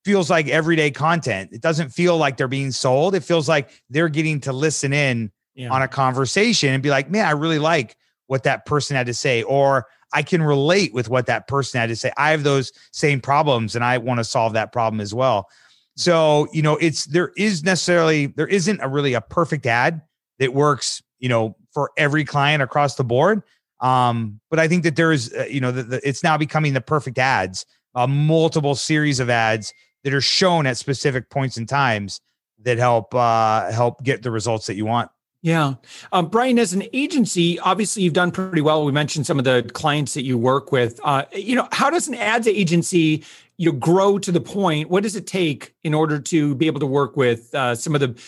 feels 0.05 0.29
like 0.29 0.47
everyday 0.47 0.91
content. 0.91 1.49
It 1.51 1.61
doesn't 1.61 1.89
feel 1.89 2.15
like 2.17 2.37
they're 2.37 2.47
being 2.47 2.71
sold. 2.71 3.15
It 3.15 3.23
feels 3.23 3.49
like 3.49 3.69
they're 3.89 4.07
getting 4.07 4.39
to 4.41 4.53
listen 4.53 4.93
in 4.93 5.31
yeah. 5.55 5.69
on 5.69 5.81
a 5.81 5.87
conversation 5.87 6.73
and 6.73 6.81
be 6.81 6.89
like, 6.89 7.09
man, 7.09 7.25
I 7.25 7.31
really 7.31 7.59
like 7.59 7.97
what 8.27 8.43
that 8.43 8.65
person 8.65 8.95
had 8.95 9.07
to 9.07 9.13
say. 9.13 9.43
Or 9.43 9.87
I 10.13 10.21
can 10.21 10.41
relate 10.41 10.93
with 10.93 11.09
what 11.09 11.25
that 11.25 11.47
person 11.47 11.79
had 11.79 11.89
to 11.89 11.95
say. 11.95 12.11
I 12.17 12.31
have 12.31 12.43
those 12.43 12.71
same 12.93 13.19
problems 13.19 13.75
and 13.75 13.83
I 13.83 13.97
want 13.97 14.19
to 14.19 14.23
solve 14.23 14.53
that 14.53 14.71
problem 14.71 15.01
as 15.01 15.13
well. 15.13 15.49
So, 15.97 16.47
you 16.53 16.61
know, 16.61 16.77
it's 16.77 17.05
there 17.05 17.31
is 17.35 17.63
necessarily 17.63 18.27
there 18.27 18.47
isn't 18.47 18.79
a 18.81 18.87
really 18.87 19.13
a 19.13 19.21
perfect 19.21 19.65
ad 19.65 20.01
that 20.39 20.53
works, 20.53 21.01
you 21.19 21.27
know, 21.27 21.57
for 21.77 21.91
every 21.95 22.25
client 22.25 22.63
across 22.63 22.95
the 22.95 23.03
board. 23.03 23.43
Um, 23.81 24.39
but 24.49 24.57
I 24.57 24.67
think 24.67 24.81
that 24.81 24.95
there 24.95 25.11
is, 25.11 25.31
uh, 25.31 25.45
you 25.47 25.61
know, 25.61 25.71
the, 25.71 25.83
the, 25.83 26.07
it's 26.09 26.23
now 26.23 26.35
becoming 26.35 26.73
the 26.73 26.81
perfect 26.81 27.19
ads, 27.19 27.67
a 27.93 28.07
multiple 28.07 28.73
series 28.73 29.19
of 29.19 29.29
ads 29.29 29.75
that 30.03 30.11
are 30.11 30.19
shown 30.19 30.65
at 30.65 30.77
specific 30.77 31.29
points 31.29 31.55
in 31.55 31.67
times 31.67 32.19
that 32.63 32.79
help 32.79 33.13
uh, 33.13 33.71
help 33.71 34.03
get 34.03 34.23
the 34.23 34.31
results 34.31 34.65
that 34.65 34.73
you 34.73 34.87
want. 34.87 35.11
Yeah. 35.43 35.75
Um, 36.11 36.29
Brian, 36.29 36.57
as 36.57 36.73
an 36.73 36.81
agency, 36.93 37.59
obviously 37.59 38.01
you've 38.01 38.13
done 38.13 38.31
pretty 38.31 38.61
well. 38.61 38.83
We 38.83 38.91
mentioned 38.91 39.27
some 39.27 39.37
of 39.37 39.45
the 39.45 39.69
clients 39.75 40.15
that 40.15 40.23
you 40.23 40.35
work 40.35 40.71
with. 40.71 40.99
Uh, 41.03 41.25
you 41.31 41.55
know, 41.55 41.67
how 41.71 41.91
does 41.91 42.07
an 42.07 42.15
ads 42.15 42.47
agency 42.47 43.23
you 43.57 43.71
know, 43.71 43.77
grow 43.77 44.17
to 44.17 44.31
the 44.31 44.41
point? 44.41 44.89
What 44.89 45.03
does 45.03 45.15
it 45.15 45.27
take 45.27 45.75
in 45.83 45.93
order 45.93 46.17
to 46.19 46.55
be 46.55 46.65
able 46.65 46.79
to 46.79 46.87
work 46.87 47.15
with 47.15 47.53
uh, 47.53 47.75
some 47.75 47.93
of 47.93 48.01
the 48.01 48.19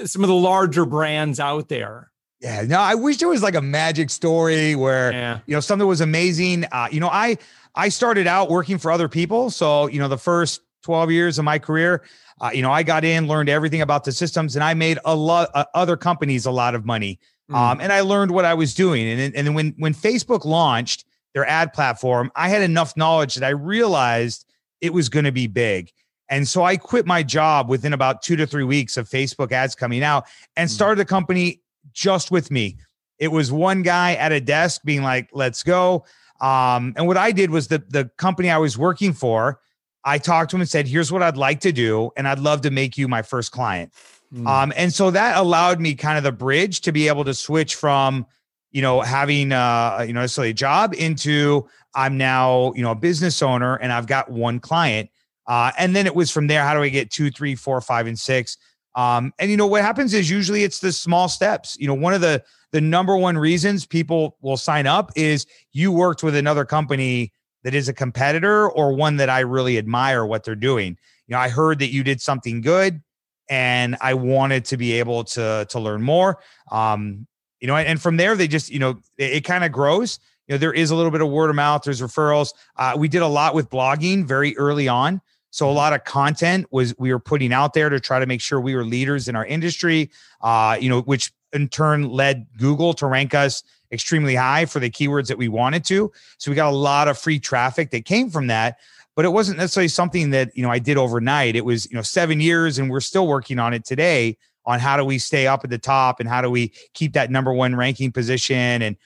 uh, 0.00 0.06
some 0.06 0.24
of 0.24 0.28
the 0.28 0.34
larger 0.34 0.86
brands 0.86 1.38
out 1.38 1.68
there? 1.68 2.10
Yeah, 2.44 2.60
no, 2.66 2.78
I 2.78 2.94
wish 2.94 3.16
there 3.16 3.28
was 3.28 3.42
like 3.42 3.54
a 3.54 3.62
magic 3.62 4.10
story 4.10 4.74
where 4.74 5.12
yeah. 5.12 5.40
you 5.46 5.54
know 5.54 5.60
something 5.60 5.88
was 5.88 6.02
amazing. 6.02 6.66
Uh, 6.70 6.88
you 6.92 7.00
know, 7.00 7.08
I 7.08 7.38
I 7.74 7.88
started 7.88 8.26
out 8.26 8.50
working 8.50 8.76
for 8.76 8.90
other 8.90 9.08
people, 9.08 9.48
so 9.48 9.86
you 9.86 9.98
know 9.98 10.08
the 10.08 10.18
first 10.18 10.60
12 10.82 11.10
years 11.10 11.38
of 11.38 11.46
my 11.46 11.58
career, 11.58 12.02
uh, 12.42 12.50
you 12.52 12.60
know, 12.60 12.70
I 12.70 12.82
got 12.82 13.02
in, 13.02 13.26
learned 13.26 13.48
everything 13.48 13.80
about 13.80 14.04
the 14.04 14.12
systems, 14.12 14.56
and 14.56 14.62
I 14.62 14.74
made 14.74 14.98
a 15.06 15.16
lot 15.16 15.50
uh, 15.54 15.64
other 15.72 15.96
companies 15.96 16.44
a 16.44 16.50
lot 16.50 16.74
of 16.74 16.84
money. 16.84 17.18
Mm. 17.50 17.56
Um, 17.56 17.80
and 17.80 17.90
I 17.90 18.02
learned 18.02 18.30
what 18.30 18.44
I 18.44 18.52
was 18.52 18.74
doing. 18.74 19.08
And 19.08 19.34
and 19.34 19.46
then 19.46 19.54
when 19.54 19.74
when 19.78 19.94
Facebook 19.94 20.44
launched 20.44 21.06
their 21.32 21.46
ad 21.46 21.72
platform, 21.72 22.30
I 22.36 22.50
had 22.50 22.60
enough 22.60 22.94
knowledge 22.94 23.36
that 23.36 23.44
I 23.44 23.50
realized 23.50 24.44
it 24.82 24.92
was 24.92 25.08
going 25.08 25.24
to 25.24 25.32
be 25.32 25.46
big. 25.46 25.90
And 26.28 26.46
so 26.46 26.62
I 26.62 26.76
quit 26.76 27.06
my 27.06 27.22
job 27.22 27.70
within 27.70 27.94
about 27.94 28.20
two 28.20 28.36
to 28.36 28.46
three 28.46 28.64
weeks 28.64 28.98
of 28.98 29.08
Facebook 29.08 29.50
ads 29.50 29.74
coming 29.74 30.02
out 30.02 30.26
and 30.56 30.68
mm. 30.68 30.72
started 30.72 31.00
a 31.00 31.06
company 31.06 31.62
just 31.94 32.30
with 32.30 32.50
me. 32.50 32.76
It 33.18 33.28
was 33.28 33.50
one 33.50 33.82
guy 33.82 34.14
at 34.14 34.32
a 34.32 34.40
desk 34.40 34.82
being 34.84 35.02
like, 35.02 35.30
let's 35.32 35.62
go. 35.62 36.04
Um, 36.40 36.92
and 36.96 37.06
what 37.06 37.16
I 37.16 37.32
did 37.32 37.50
was 37.50 37.68
the, 37.68 37.82
the 37.88 38.10
company 38.18 38.50
I 38.50 38.58
was 38.58 38.76
working 38.76 39.12
for, 39.12 39.60
I 40.04 40.18
talked 40.18 40.50
to 40.50 40.56
him 40.56 40.60
and 40.60 40.68
said, 40.68 40.86
here's 40.86 41.10
what 41.10 41.22
I'd 41.22 41.36
like 41.36 41.60
to 41.60 41.72
do. 41.72 42.10
And 42.16 42.28
I'd 42.28 42.40
love 42.40 42.60
to 42.62 42.70
make 42.70 42.98
you 42.98 43.08
my 43.08 43.22
first 43.22 43.52
client. 43.52 43.92
Mm. 44.34 44.46
Um, 44.46 44.72
and 44.76 44.92
so 44.92 45.10
that 45.12 45.36
allowed 45.36 45.80
me 45.80 45.94
kind 45.94 46.18
of 46.18 46.24
the 46.24 46.32
bridge 46.32 46.80
to 46.82 46.92
be 46.92 47.08
able 47.08 47.24
to 47.24 47.32
switch 47.32 47.76
from, 47.76 48.26
you 48.72 48.82
know, 48.82 49.00
having, 49.00 49.52
uh, 49.52 50.04
you 50.06 50.12
know, 50.12 50.20
necessarily 50.20 50.50
a 50.50 50.54
job 50.54 50.92
into 50.94 51.66
I'm 51.94 52.18
now, 52.18 52.72
you 52.74 52.82
know, 52.82 52.90
a 52.90 52.96
business 52.96 53.40
owner 53.40 53.76
and 53.76 53.92
I've 53.92 54.08
got 54.08 54.30
one 54.30 54.58
client. 54.58 55.10
Uh, 55.46 55.70
and 55.78 55.94
then 55.94 56.06
it 56.06 56.14
was 56.14 56.30
from 56.30 56.48
there, 56.48 56.64
how 56.64 56.74
do 56.74 56.82
I 56.82 56.88
get 56.88 57.10
two, 57.10 57.30
three, 57.30 57.54
four, 57.54 57.80
five, 57.80 58.06
and 58.06 58.18
six? 58.18 58.56
Um, 58.94 59.32
and 59.38 59.50
you 59.50 59.56
know 59.56 59.66
what 59.66 59.82
happens 59.82 60.14
is 60.14 60.30
usually 60.30 60.62
it's 60.62 60.80
the 60.80 60.92
small 60.92 61.28
steps. 61.28 61.76
You 61.78 61.86
know, 61.86 61.94
one 61.94 62.14
of 62.14 62.20
the 62.20 62.42
the 62.72 62.80
number 62.80 63.16
one 63.16 63.38
reasons 63.38 63.86
people 63.86 64.36
will 64.40 64.56
sign 64.56 64.86
up 64.86 65.12
is 65.14 65.46
you 65.72 65.92
worked 65.92 66.22
with 66.22 66.34
another 66.34 66.64
company 66.64 67.32
that 67.62 67.74
is 67.74 67.88
a 67.88 67.92
competitor 67.92 68.68
or 68.68 68.92
one 68.92 69.16
that 69.16 69.30
I 69.30 69.40
really 69.40 69.78
admire 69.78 70.26
what 70.26 70.44
they're 70.44 70.54
doing. 70.54 70.98
You 71.26 71.34
know, 71.34 71.38
I 71.38 71.48
heard 71.48 71.78
that 71.78 71.92
you 71.92 72.04
did 72.04 72.20
something 72.20 72.60
good 72.60 73.02
and 73.48 73.96
I 74.00 74.14
wanted 74.14 74.64
to 74.66 74.76
be 74.76 74.92
able 74.92 75.24
to 75.24 75.66
to 75.68 75.80
learn 75.80 76.02
more. 76.02 76.40
Um, 76.70 77.26
you 77.60 77.66
know, 77.66 77.76
and 77.76 78.00
from 78.00 78.16
there 78.16 78.36
they 78.36 78.48
just, 78.48 78.70
you 78.70 78.78
know, 78.78 79.00
it, 79.18 79.32
it 79.32 79.40
kind 79.44 79.64
of 79.64 79.72
grows. 79.72 80.18
You 80.46 80.54
know, 80.54 80.58
there 80.58 80.72
is 80.72 80.90
a 80.90 80.96
little 80.96 81.10
bit 81.10 81.22
of 81.22 81.30
word 81.30 81.50
of 81.50 81.56
mouth, 81.56 81.82
there's 81.82 82.02
referrals. 82.02 82.52
Uh, 82.76 82.94
we 82.96 83.08
did 83.08 83.22
a 83.22 83.26
lot 83.26 83.54
with 83.54 83.70
blogging 83.70 84.24
very 84.24 84.56
early 84.58 84.88
on. 84.88 85.20
So 85.54 85.70
a 85.70 85.72
lot 85.72 85.92
of 85.92 86.02
content 86.02 86.66
was 86.72 86.98
we 86.98 87.12
were 87.12 87.20
putting 87.20 87.52
out 87.52 87.74
there 87.74 87.88
to 87.88 88.00
try 88.00 88.18
to 88.18 88.26
make 88.26 88.40
sure 88.40 88.60
we 88.60 88.74
were 88.74 88.84
leaders 88.84 89.28
in 89.28 89.36
our 89.36 89.46
industry. 89.46 90.10
Uh, 90.40 90.76
you 90.80 90.88
know, 90.88 91.02
which 91.02 91.32
in 91.52 91.68
turn 91.68 92.08
led 92.08 92.48
Google 92.58 92.92
to 92.94 93.06
rank 93.06 93.34
us 93.34 93.62
extremely 93.92 94.34
high 94.34 94.64
for 94.64 94.80
the 94.80 94.90
keywords 94.90 95.28
that 95.28 95.38
we 95.38 95.46
wanted 95.46 95.84
to. 95.84 96.10
So 96.38 96.50
we 96.50 96.56
got 96.56 96.72
a 96.72 96.76
lot 96.76 97.06
of 97.06 97.16
free 97.16 97.38
traffic 97.38 97.92
that 97.92 98.04
came 98.04 98.30
from 98.30 98.48
that. 98.48 98.78
But 99.14 99.26
it 99.26 99.28
wasn't 99.28 99.58
necessarily 99.58 99.86
something 99.86 100.30
that 100.30 100.50
you 100.56 100.64
know 100.64 100.70
I 100.70 100.80
did 100.80 100.96
overnight. 100.96 101.54
It 101.54 101.64
was 101.64 101.88
you 101.88 101.94
know 101.94 102.02
seven 102.02 102.40
years, 102.40 102.80
and 102.80 102.90
we're 102.90 102.98
still 102.98 103.28
working 103.28 103.60
on 103.60 103.72
it 103.72 103.84
today 103.84 104.36
on 104.66 104.80
how 104.80 104.96
do 104.96 105.04
we 105.04 105.18
stay 105.18 105.46
up 105.46 105.62
at 105.62 105.70
the 105.70 105.78
top 105.78 106.18
and 106.18 106.28
how 106.28 106.42
do 106.42 106.50
we 106.50 106.72
keep 106.94 107.12
that 107.12 107.30
number 107.30 107.52
one 107.52 107.76
ranking 107.76 108.10
position 108.10 108.82
and 108.82 108.96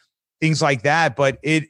things 0.40 0.62
like 0.62 0.80
that. 0.84 1.14
But 1.14 1.38
it, 1.42 1.64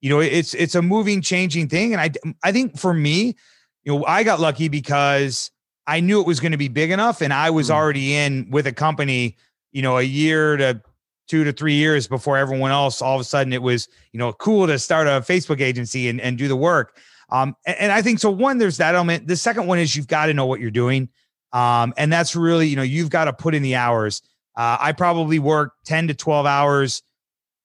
you 0.00 0.10
know, 0.10 0.18
it's 0.18 0.54
it's 0.54 0.74
a 0.74 0.82
moving, 0.82 1.22
changing 1.22 1.68
thing, 1.68 1.94
and 1.94 2.00
I 2.00 2.10
I 2.42 2.50
think 2.50 2.76
for 2.76 2.92
me, 2.92 3.36
you 3.84 3.94
know, 3.94 4.04
I 4.06 4.24
got 4.24 4.40
lucky 4.40 4.68
because 4.68 5.50
I 5.86 6.00
knew 6.00 6.20
it 6.20 6.26
was 6.26 6.40
going 6.40 6.52
to 6.52 6.58
be 6.58 6.68
big 6.68 6.90
enough 6.90 7.20
and 7.20 7.32
I 7.32 7.50
was 7.50 7.68
mm. 7.68 7.74
already 7.74 8.14
in 8.14 8.48
with 8.50 8.66
a 8.66 8.72
company, 8.72 9.36
you 9.72 9.82
know, 9.82 9.98
a 9.98 10.02
year 10.02 10.56
to 10.56 10.80
two 11.28 11.44
to 11.44 11.52
three 11.52 11.74
years 11.74 12.06
before 12.06 12.36
everyone 12.36 12.70
else. 12.70 13.02
All 13.02 13.14
of 13.14 13.20
a 13.20 13.24
sudden 13.24 13.52
it 13.52 13.62
was, 13.62 13.88
you 14.12 14.18
know, 14.18 14.32
cool 14.32 14.66
to 14.66 14.78
start 14.78 15.06
a 15.06 15.20
Facebook 15.20 15.60
agency 15.60 16.08
and, 16.08 16.20
and 16.20 16.38
do 16.38 16.48
the 16.48 16.56
work. 16.56 16.96
Um, 17.30 17.56
and, 17.66 17.76
and 17.78 17.92
I 17.92 18.02
think 18.02 18.18
so. 18.18 18.30
One, 18.30 18.58
there's 18.58 18.78
that 18.78 18.94
element. 18.94 19.26
The 19.26 19.36
second 19.36 19.66
one 19.66 19.78
is 19.78 19.94
you've 19.94 20.08
got 20.08 20.26
to 20.26 20.34
know 20.34 20.46
what 20.46 20.60
you're 20.60 20.70
doing. 20.70 21.08
Um, 21.52 21.94
and 21.96 22.12
that's 22.12 22.34
really, 22.34 22.66
you 22.66 22.76
know, 22.76 22.82
you've 22.82 23.10
got 23.10 23.26
to 23.26 23.32
put 23.32 23.54
in 23.54 23.62
the 23.62 23.76
hours. 23.76 24.22
Uh, 24.56 24.76
I 24.80 24.92
probably 24.92 25.38
work 25.38 25.74
10 25.84 26.08
to 26.08 26.14
12 26.14 26.46
hours, 26.46 27.02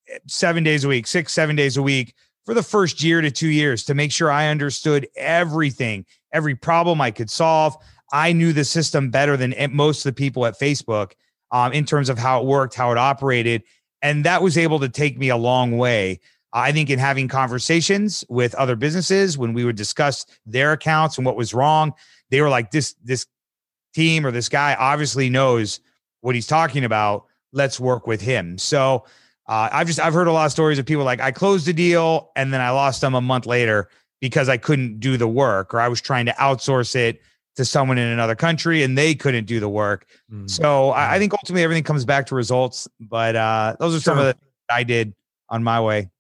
eh, 0.10 0.20
seven 0.28 0.64
days 0.64 0.84
a 0.84 0.88
week, 0.88 1.08
six, 1.08 1.34
seven 1.34 1.56
days 1.56 1.78
a 1.78 1.82
week 1.82 2.14
for 2.50 2.56
the 2.56 2.64
first 2.64 3.04
year 3.04 3.22
to 3.22 3.30
two 3.30 3.50
years 3.50 3.84
to 3.84 3.94
make 3.94 4.12
sure 4.12 4.32
I 4.32 4.48
understood 4.48 5.08
everything, 5.16 6.04
every 6.34 6.56
problem 6.56 7.00
I 7.00 7.12
could 7.12 7.30
solve. 7.30 7.78
I 8.12 8.34
knew 8.34 8.54
the 8.54 8.66
system 8.66 9.12
better 9.12 9.38
than 9.38 9.54
most 9.72 10.04
of 10.04 10.16
the 10.16 10.18
people 10.18 10.48
at 10.48 10.60
Facebook 10.60 11.12
um, 11.52 11.74
in 11.74 11.86
terms 11.86 12.10
of 12.10 12.18
how 12.18 12.42
it 12.42 12.48
worked, 12.48 12.74
how 12.74 12.92
it 12.92 12.98
operated. 12.98 13.62
And 14.02 14.24
that 14.26 14.42
was 14.42 14.58
able 14.58 14.80
to 14.80 14.90
take 14.90 15.16
me 15.20 15.30
a 15.30 15.38
long 15.38 15.78
way. 15.78 16.22
I 16.52 16.72
think 16.72 16.90
in 16.90 16.98
having 16.98 17.28
conversations 17.28 18.24
with 18.30 18.56
other 18.56 18.76
businesses 18.76 19.38
when 19.38 19.54
we 19.54 19.64
would 19.64 19.76
discuss 19.76 20.26
their 20.48 20.72
accounts 20.72 21.18
and 21.18 21.28
what 21.28 21.38
was 21.38 21.54
wrong, 21.54 21.94
they 22.32 22.42
were 22.42 22.50
like, 22.50 22.72
this, 22.72 22.96
this 23.04 23.28
team 23.94 24.26
or 24.26 24.32
this 24.32 24.50
guy 24.50 24.76
obviously 24.80 25.30
knows 25.30 25.82
what 26.22 26.34
he's 26.34 26.48
talking 26.48 26.84
about. 26.84 27.26
Let's 27.54 27.80
work 27.80 28.08
with 28.08 28.22
him. 28.22 28.58
So 28.58 29.06
uh, 29.50 29.68
I've 29.72 29.88
just 29.88 30.00
I've 30.00 30.14
heard 30.14 30.28
a 30.28 30.32
lot 30.32 30.46
of 30.46 30.52
stories 30.52 30.78
of 30.78 30.86
people 30.86 31.04
like 31.04 31.20
I 31.20 31.32
closed 31.32 31.66
the 31.66 31.74
deal 31.74 32.32
and 32.36 32.54
then 32.54 32.62
I 32.62 32.70
lost 32.70 33.02
them 33.02 33.16
a 33.16 33.22
month 33.22 33.48
later 33.48 33.90
because 34.22 34.48
I 34.48 34.58
couldn't 34.58 35.00
do 35.00 35.18
the 35.18 35.28
work 35.28 35.74
or 35.74 35.82
I 35.82 35.88
was 35.88 36.00
trying 36.00 36.28
to 36.28 36.32
outsource 36.34 36.96
it 36.96 37.20
to 37.56 37.66
someone 37.66 37.98
in 37.98 38.08
another 38.08 38.36
country 38.36 38.84
and 38.84 38.96
they 38.96 39.16
couldn't 39.16 39.46
do 39.46 39.60
the 39.60 39.68
work. 39.68 40.06
Mm-hmm. 40.32 40.46
So 40.48 40.92
I, 40.92 41.16
I, 41.16 41.20
think 41.20 41.34
ultimately 41.34 41.64
everything 41.64 41.84
comes 41.84 42.06
back 42.06 42.28
to 42.28 42.36
results. 42.36 42.88
But 43.00 43.36
uh, 43.36 43.76
those 43.80 43.96
are 43.96 44.00
some 44.00 44.20
of 44.20 44.26
the 44.26 44.34
things 44.34 44.46
I 44.70 44.84
did 44.84 45.16
on 45.50 45.64
my 45.64 45.82
way. 45.82 46.12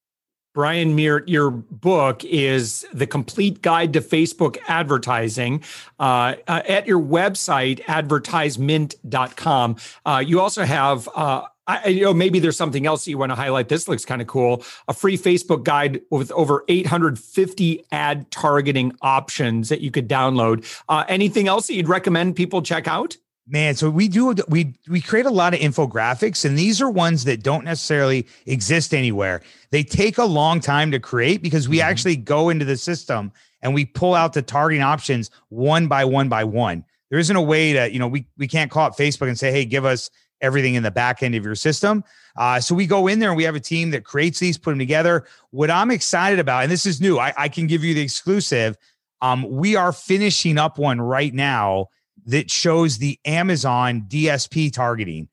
Brian 0.55 0.95
Meert, 0.95 1.29
your 1.29 1.51
book 1.51 2.25
is 2.25 2.83
The 2.91 3.05
Complete 3.05 3.61
Guide 3.61 3.93
to 3.93 4.01
Facebook 4.01 4.57
Advertising 4.67 5.63
uh, 5.99 6.33
uh, 6.47 6.63
at 6.67 6.87
your 6.87 6.99
website, 6.99 7.83
advertisemint.com. 7.85 9.75
Uh, 10.05 10.23
you 10.25 10.41
also 10.41 10.65
have 10.65 11.07
uh, 11.15 11.43
I, 11.69 11.87
you 11.89 12.01
know, 12.01 12.15
maybe 12.15 12.39
there's 12.39 12.57
something 12.57 12.87
else 12.87 13.05
that 13.05 13.11
you 13.11 13.19
want 13.19 13.31
to 13.31 13.35
highlight. 13.35 13.69
This 13.69 13.87
looks 13.87 14.03
kind 14.03 14.21
of 14.21 14.27
cool. 14.27 14.63
A 14.87 14.93
free 14.93 15.17
Facebook 15.17 15.63
guide 15.63 16.01
with 16.09 16.31
over 16.31 16.65
850 16.67 17.85
ad 17.91 18.31
targeting 18.31 18.95
options 19.03 19.69
that 19.69 19.81
you 19.81 19.91
could 19.91 20.09
download. 20.09 20.65
Uh, 20.89 21.03
anything 21.07 21.47
else 21.47 21.67
that 21.67 21.75
you'd 21.75 21.87
recommend 21.87 22.35
people 22.35 22.63
check 22.63 22.87
out? 22.87 23.17
Man, 23.47 23.75
so 23.75 23.89
we 23.89 24.07
do 24.07 24.35
we 24.47 24.75
we 24.87 25.01
create 25.01 25.25
a 25.25 25.31
lot 25.31 25.55
of 25.55 25.59
infographics, 25.59 26.45
and 26.45 26.57
these 26.57 26.81
are 26.81 26.89
ones 26.89 27.23
that 27.23 27.41
don't 27.41 27.65
necessarily 27.65 28.27
exist 28.45 28.93
anywhere. 28.93 29.41
They 29.71 29.83
take 29.83 30.19
a 30.19 30.25
long 30.25 30.59
time 30.59 30.91
to 30.91 30.99
create 30.99 31.41
because 31.41 31.67
we 31.67 31.77
mm-hmm. 31.77 31.89
actually 31.89 32.15
go 32.15 32.49
into 32.49 32.65
the 32.65 32.77
system 32.77 33.31
and 33.61 33.73
we 33.73 33.85
pull 33.85 34.13
out 34.13 34.33
the 34.33 34.43
targeting 34.43 34.83
options 34.83 35.31
one 35.49 35.87
by 35.87 36.05
one 36.05 36.29
by 36.29 36.43
one. 36.43 36.83
There 37.09 37.17
isn't 37.17 37.35
a 37.35 37.41
way 37.41 37.73
to, 37.73 37.91
you 37.91 37.97
know, 37.97 38.07
we 38.07 38.27
we 38.37 38.47
can't 38.47 38.69
call 38.69 38.85
up 38.85 38.95
Facebook 38.95 39.27
and 39.27 39.37
say, 39.37 39.51
hey, 39.51 39.65
give 39.65 39.83
us 39.83 40.11
everything 40.41 40.75
in 40.75 40.83
the 40.83 40.91
back 40.91 41.23
end 41.23 41.35
of 41.35 41.43
your 41.43 41.55
system. 41.55 42.03
Uh, 42.35 42.59
so 42.59 42.73
we 42.73 42.85
go 42.85 43.07
in 43.07 43.19
there 43.19 43.29
and 43.29 43.37
we 43.37 43.43
have 43.43 43.55
a 43.55 43.59
team 43.59 43.91
that 43.91 44.03
creates 44.03 44.39
these, 44.39 44.57
put 44.57 44.71
them 44.71 44.79
together. 44.79 45.25
What 45.51 45.69
I'm 45.69 45.91
excited 45.91 46.39
about, 46.39 46.63
and 46.63 46.71
this 46.71 46.85
is 46.85 47.01
new, 47.01 47.17
I, 47.17 47.33
I 47.37 47.49
can 47.49 47.67
give 47.67 47.83
you 47.83 47.93
the 47.93 48.01
exclusive. 48.01 48.77
Um, 49.21 49.49
we 49.49 49.75
are 49.75 49.91
finishing 49.91 50.57
up 50.57 50.77
one 50.77 51.01
right 51.01 51.33
now 51.33 51.87
that 52.25 52.49
shows 52.49 52.97
the 52.97 53.19
Amazon 53.25 54.05
DSP 54.07 54.71
targeting. 54.71 55.27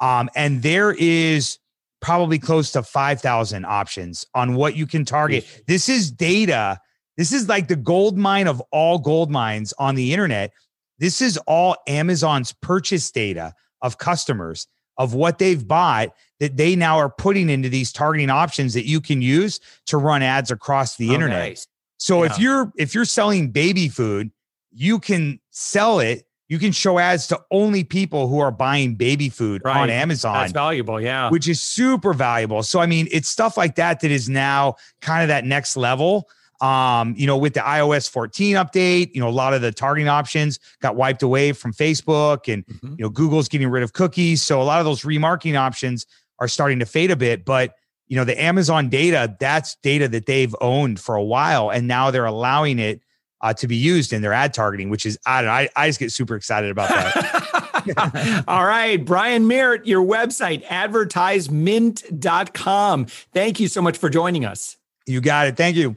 Um, 0.00 0.28
and 0.34 0.62
there 0.62 0.92
is 0.92 1.58
probably 2.00 2.38
close 2.38 2.72
to 2.72 2.82
5,000 2.82 3.64
options 3.64 4.26
on 4.34 4.54
what 4.54 4.76
you 4.76 4.86
can 4.86 5.04
target. 5.04 5.46
This 5.66 5.88
is 5.88 6.10
data. 6.10 6.80
This 7.16 7.32
is 7.32 7.48
like 7.48 7.68
the 7.68 7.76
gold 7.76 8.18
mine 8.18 8.48
of 8.48 8.60
all 8.72 8.98
gold 8.98 9.30
mines 9.30 9.72
on 9.78 9.94
the 9.94 10.12
internet. 10.12 10.52
This 10.98 11.22
is 11.22 11.36
all 11.46 11.76
Amazon's 11.86 12.52
purchase 12.52 13.10
data 13.10 13.54
of 13.82 13.98
customers 13.98 14.66
of 14.98 15.14
what 15.14 15.38
they've 15.38 15.66
bought 15.66 16.10
that 16.40 16.56
they 16.56 16.76
now 16.76 16.98
are 16.98 17.10
putting 17.10 17.48
into 17.48 17.68
these 17.68 17.92
targeting 17.92 18.30
options 18.30 18.74
that 18.74 18.86
you 18.86 19.00
can 19.00 19.22
use 19.22 19.60
to 19.86 19.96
run 19.96 20.22
ads 20.22 20.50
across 20.50 20.96
the 20.96 21.10
oh, 21.10 21.14
internet. 21.14 21.50
Nice. 21.50 21.66
So 21.98 22.22
yeah. 22.22 22.30
if 22.30 22.38
you're 22.38 22.72
if 22.76 22.94
you're 22.94 23.04
selling 23.04 23.50
baby 23.50 23.88
food, 23.88 24.30
you 24.72 24.98
can 24.98 25.40
sell 25.50 26.00
it 26.00 26.24
you 26.52 26.58
can 26.58 26.70
show 26.70 26.98
ads 26.98 27.28
to 27.28 27.40
only 27.50 27.82
people 27.82 28.28
who 28.28 28.38
are 28.38 28.50
buying 28.50 28.94
baby 28.94 29.30
food 29.30 29.62
right. 29.64 29.74
on 29.74 29.88
Amazon. 29.88 30.34
That's 30.34 30.52
valuable, 30.52 31.00
yeah. 31.00 31.30
Which 31.30 31.48
is 31.48 31.62
super 31.62 32.12
valuable. 32.12 32.62
So 32.62 32.78
I 32.78 32.84
mean, 32.84 33.08
it's 33.10 33.26
stuff 33.26 33.56
like 33.56 33.76
that 33.76 34.00
that 34.00 34.10
is 34.10 34.28
now 34.28 34.74
kind 35.00 35.22
of 35.22 35.28
that 35.28 35.46
next 35.46 35.78
level. 35.78 36.28
Um, 36.62 37.14
you 37.16 37.26
know, 37.26 37.36
with 37.36 37.54
the 37.54 37.60
iOS 37.60 38.08
14 38.08 38.54
update, 38.54 39.12
you 39.14 39.20
know, 39.20 39.28
a 39.28 39.30
lot 39.30 39.52
of 39.52 39.62
the 39.62 39.72
targeting 39.72 40.08
options 40.08 40.60
got 40.80 40.94
wiped 40.94 41.24
away 41.24 41.50
from 41.52 41.72
Facebook 41.72 42.52
and 42.52 42.64
mm-hmm. 42.64 42.90
you 42.90 43.02
know, 43.02 43.08
Google's 43.08 43.48
getting 43.48 43.66
rid 43.68 43.82
of 43.82 43.94
cookies. 43.94 44.42
So 44.42 44.62
a 44.62 44.64
lot 44.64 44.78
of 44.78 44.84
those 44.84 45.02
remarketing 45.02 45.58
options 45.58 46.06
are 46.38 46.46
starting 46.46 46.78
to 46.78 46.86
fade 46.86 47.10
a 47.10 47.16
bit, 47.16 47.44
but 47.44 47.74
you 48.06 48.16
know, 48.16 48.22
the 48.24 48.40
Amazon 48.40 48.88
data, 48.88 49.36
that's 49.40 49.74
data 49.82 50.06
that 50.08 50.26
they've 50.26 50.54
owned 50.60 51.00
for 51.00 51.16
a 51.16 51.24
while 51.24 51.70
and 51.70 51.88
now 51.88 52.12
they're 52.12 52.26
allowing 52.26 52.78
it 52.78 53.00
uh, 53.40 53.52
to 53.54 53.66
be 53.66 53.74
used 53.74 54.12
in 54.12 54.22
their 54.22 54.32
ad 54.32 54.54
targeting, 54.54 54.88
which 54.88 55.04
is 55.04 55.18
I 55.26 55.42
don't 55.42 55.48
know, 55.48 55.54
I, 55.54 55.68
I 55.74 55.88
just 55.88 55.98
get 55.98 56.12
super 56.12 56.36
excited 56.36 56.70
about 56.70 56.90
that. 56.90 58.44
All 58.46 58.64
right, 58.64 59.04
Brian 59.04 59.48
Meert, 59.48 59.84
your 59.86 60.04
website, 60.04 60.64
advertisemint.com. 60.66 63.06
Thank 63.06 63.58
you 63.58 63.66
so 63.68 63.82
much 63.82 63.98
for 63.98 64.08
joining 64.08 64.44
us. 64.44 64.76
You 65.06 65.20
got 65.20 65.48
it. 65.48 65.56
Thank 65.56 65.74
you. 65.76 65.96